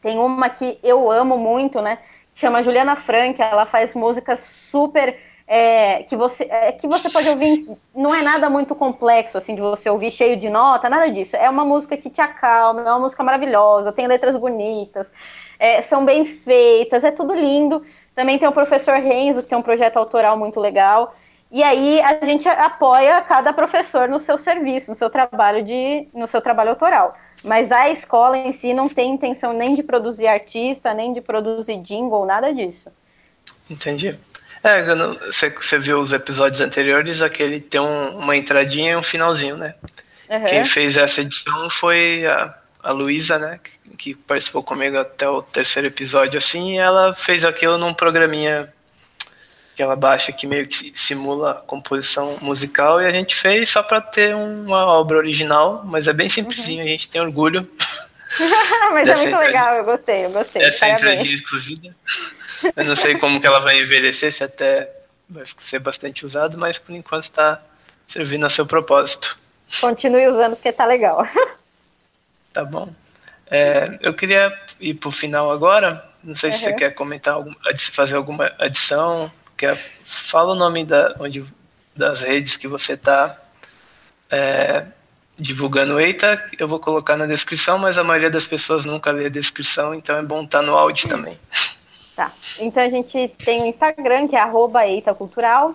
Tem 0.03 0.19
uma 0.19 0.49
que 0.49 0.79
eu 0.83 1.11
amo 1.11 1.37
muito, 1.39 1.81
né? 1.81 1.99
Chama 2.35 2.63
Juliana 2.63 2.97
Frank, 2.97 3.41
ela 3.41 3.65
faz 3.65 3.95
músicas 3.95 4.41
super 4.71 5.19
é, 5.49 6.03
que 6.03 6.17
você 6.17 6.45
é, 6.45 6.73
que 6.73 6.87
você 6.87 7.09
pode 7.09 7.29
ouvir 7.29 7.67
não 7.95 8.15
é 8.15 8.21
nada 8.21 8.51
muito 8.51 8.75
complexo 8.75 9.39
assim 9.39 9.55
de 9.55 9.61
você 9.61 9.89
ouvir 9.89 10.11
cheio 10.11 10.37
de 10.37 10.51
nota 10.51 10.91
nada 10.91 11.09
disso 11.09 11.37
é 11.37 11.49
uma 11.49 11.65
música 11.65 11.97
que 11.97 12.11
te 12.11 12.21
acalma 12.21 12.81
é 12.81 12.85
uma 12.85 12.99
música 12.99 13.23
maravilhosa 13.23 13.93
tem 13.93 14.09
letras 14.09 14.35
bonitas 14.35 15.09
é, 15.59 15.83
são 15.83 16.05
bem 16.05 16.25
feitas, 16.25 17.05
é 17.05 17.11
tudo 17.11 17.35
lindo. 17.35 17.85
Também 18.15 18.39
tem 18.39 18.49
o 18.49 18.53
professor 18.53 18.99
Renzo, 18.99 19.43
que 19.43 19.49
tem 19.49 19.59
um 19.59 19.63
projeto 19.63 19.97
autoral 19.97 20.39
muito 20.39 20.61
legal. 20.61 21.15
E 21.51 21.63
aí 21.63 22.01
a 22.01 22.25
gente 22.25 22.49
apoia 22.49 23.21
cada 23.23 23.53
professor 23.53 24.09
no 24.09 24.19
seu 24.19 24.37
serviço, 24.37 24.91
no 24.91 24.97
seu 24.97 25.09
trabalho 25.09 25.65
de, 25.65 26.09
no 26.13 26.27
seu 26.27 26.41
trabalho 26.41 26.71
autoral. 26.71 27.17
Mas 27.45 27.71
a 27.71 27.89
escola 27.91 28.37
em 28.37 28.53
si 28.53 28.75
não 28.75 28.89
tem 28.89 29.13
intenção 29.13 29.53
nem 29.53 29.75
de 29.75 29.83
produzir 29.83 30.27
artista, 30.27 30.93
nem 30.93 31.13
de 31.13 31.21
produzir 31.21 31.81
jingle, 31.81 32.27
nada 32.27 32.53
disso. 32.53 32.91
Entendi. 33.71 34.19
É, 34.63 34.83
você, 35.27 35.51
você 35.51 35.79
viu 35.79 36.01
os 36.01 36.13
episódios 36.13 36.61
anteriores, 36.61 37.23
aquele 37.23 37.61
tem 37.61 37.81
um, 37.81 38.19
uma 38.19 38.37
entradinha 38.37 38.93
e 38.93 38.97
um 38.97 39.03
finalzinho, 39.03 39.57
né? 39.57 39.75
Uhum. 40.29 40.45
Quem 40.45 40.65
fez 40.65 40.97
essa 40.97 41.21
edição 41.21 41.71
foi 41.71 42.27
a, 42.27 42.53
a 42.83 42.91
Luísa, 42.91 43.39
né? 43.39 43.61
que 43.97 44.15
participou 44.15 44.63
comigo 44.63 44.99
até 44.99 45.29
o 45.29 45.43
terceiro 45.43 45.89
episódio, 45.89 46.39
assim, 46.39 46.75
e 46.75 46.79
ela 46.79 47.15
fez 47.15 47.45
aquilo 47.45 47.79
num 47.79 47.95
programinha 47.95 48.73
que 49.77 49.83
ela 49.83 49.95
baixa 49.95 50.33
que 50.33 50.47
meio 50.47 50.67
que 50.67 50.91
simula 50.97 51.63
composição 51.67 52.39
musical 52.41 53.01
e 53.01 53.05
a 53.05 53.11
gente 53.11 53.37
fez 53.37 53.69
só 53.69 53.83
para 53.83 54.01
ter 54.01 54.35
uma 54.35 54.87
obra 54.87 55.19
original, 55.19 55.83
mas 55.85 56.09
é 56.09 56.15
bem 56.15 56.31
simplesinho, 56.31 56.79
uhum. 56.79 56.85
a 56.85 56.89
gente 56.89 57.09
tem 57.09 57.21
orgulho. 57.21 57.69
mas 58.91 59.07
é 59.07 59.17
muito 59.17 59.37
legal, 59.37 59.77
eu 59.77 59.85
gostei, 59.85 60.25
eu 60.25 60.31
gostei. 60.31 60.63
Essa 60.63 60.89
entradinha 60.89 61.35
exclusiva. 61.35 61.95
Eu 62.75 62.85
não 62.87 62.97
sei 62.97 63.19
como 63.19 63.39
que 63.39 63.47
ela 63.47 63.61
vai 63.61 63.79
envelhecer, 63.79 64.33
se 64.33 64.43
até 64.43 64.91
vai 65.29 65.45
ser 65.61 65.79
bastante 65.79 66.25
usado, 66.25 66.57
mas 66.57 66.79
por 66.79 66.95
enquanto 66.95 67.25
está 67.25 67.61
servindo 68.09 68.47
a 68.47 68.51
seu 68.51 68.65
propósito. 68.65 69.39
Continue 69.79 70.29
usando 70.29 70.57
porque 70.57 70.73
tá 70.73 70.87
legal. 70.87 71.29
Tá 72.51 72.65
bom. 72.65 72.91
É, 73.51 73.99
eu 74.01 74.15
queria 74.15 74.51
ir 74.81 74.95
para 74.95 75.11
o 75.11 75.13
final 75.13 75.53
agora. 75.53 76.03
Não 76.25 76.35
sei 76.35 76.49
uhum. 76.49 76.57
se 76.57 76.63
você 76.63 76.73
quer 76.73 76.95
comentar, 76.95 77.37
fazer 77.93 78.17
alguma 78.17 78.51
adição. 78.59 79.31
Quer, 79.57 79.79
fala 80.05 80.53
o 80.53 80.57
nome 80.57 80.85
da, 80.85 81.17
onde, 81.19 81.45
das 81.95 82.23
redes 82.23 82.57
que 82.57 82.69
você 82.69 82.93
está 82.93 83.41
é, 84.31 84.87
divulgando 85.39 85.95
o 85.95 86.01
EITA. 86.01 86.43
Eu 86.59 86.69
vou 86.69 86.79
colocar 86.79 87.17
na 87.17 87.27
descrição, 87.27 87.79
mas 87.79 87.97
a 87.97 88.05
maioria 88.05 88.31
das 88.31 88.47
pessoas 88.47 88.85
nunca 88.85 89.11
lê 89.11 89.27
a 89.27 89.31
descrição, 89.31 89.95
então 89.95 90.17
é 90.17 90.23
bom 90.23 90.43
estar 90.43 90.61
tá 90.61 90.67
no 90.67 90.77
áudio 90.77 91.09
também. 91.09 91.39
Tá. 92.15 92.33
Então 92.59 92.83
a 92.83 92.89
gente 92.89 93.29
tem 93.45 93.63
o 93.63 93.67
Instagram, 93.67 94.29
que 94.29 94.37
é 94.37 94.41
arroba 94.41 94.87
Eita 94.87 95.15
Cultural. 95.15 95.75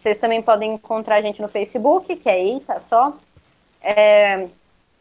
Vocês 0.00 0.18
também 0.18 0.40
podem 0.40 0.74
encontrar 0.74 1.16
a 1.16 1.20
gente 1.20 1.42
no 1.42 1.48
Facebook, 1.48 2.14
que 2.16 2.28
é 2.28 2.42
Eita 2.42 2.80
só. 2.88 3.16
É, 3.82 4.46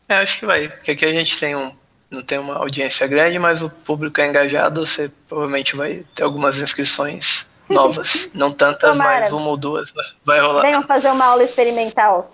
É, 0.08 0.16
acho 0.16 0.38
que 0.38 0.46
vai, 0.46 0.68
porque 0.68 0.92
aqui 0.92 1.04
a 1.04 1.12
gente 1.12 1.38
tem 1.40 1.56
um, 1.56 1.72
não 2.08 2.22
tem 2.22 2.38
uma 2.38 2.56
audiência 2.56 3.06
grande, 3.06 3.38
mas 3.38 3.62
o 3.62 3.70
público 3.70 4.20
é 4.20 4.28
engajado, 4.28 4.86
você 4.86 5.10
provavelmente 5.28 5.74
vai 5.74 6.04
ter 6.14 6.22
algumas 6.22 6.56
inscrições 6.56 7.44
novas. 7.68 8.28
Não 8.32 8.52
tantas, 8.52 8.92
Tomara. 8.92 9.22
mas 9.22 9.32
uma 9.32 9.48
ou 9.48 9.56
duas 9.56 9.92
vai 10.24 10.38
rolar. 10.38 10.62
Venham 10.62 10.82
fazer 10.84 11.10
uma 11.10 11.24
aula 11.24 11.42
experimental 11.42 12.30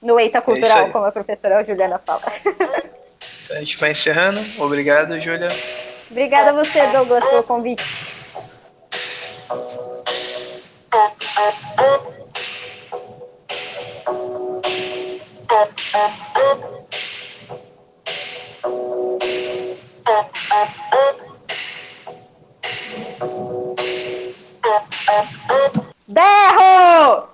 no 0.00 0.18
Eita 0.18 0.40
Cultural, 0.40 0.90
como 0.90 1.04
a 1.04 1.12
professora 1.12 1.62
Juliana 1.64 1.98
fala. 1.98 2.22
A 3.56 3.60
gente 3.60 3.76
vai 3.76 3.90
encerrando. 3.92 4.40
Obrigado, 4.58 5.18
Júlia. 5.20 5.48
Obrigada 6.10 6.50
a 6.50 6.52
você, 6.52 6.80
Douglas, 6.92 7.24
pelo 7.24 7.42
convite. 7.44 7.82
Berro! 26.08 27.28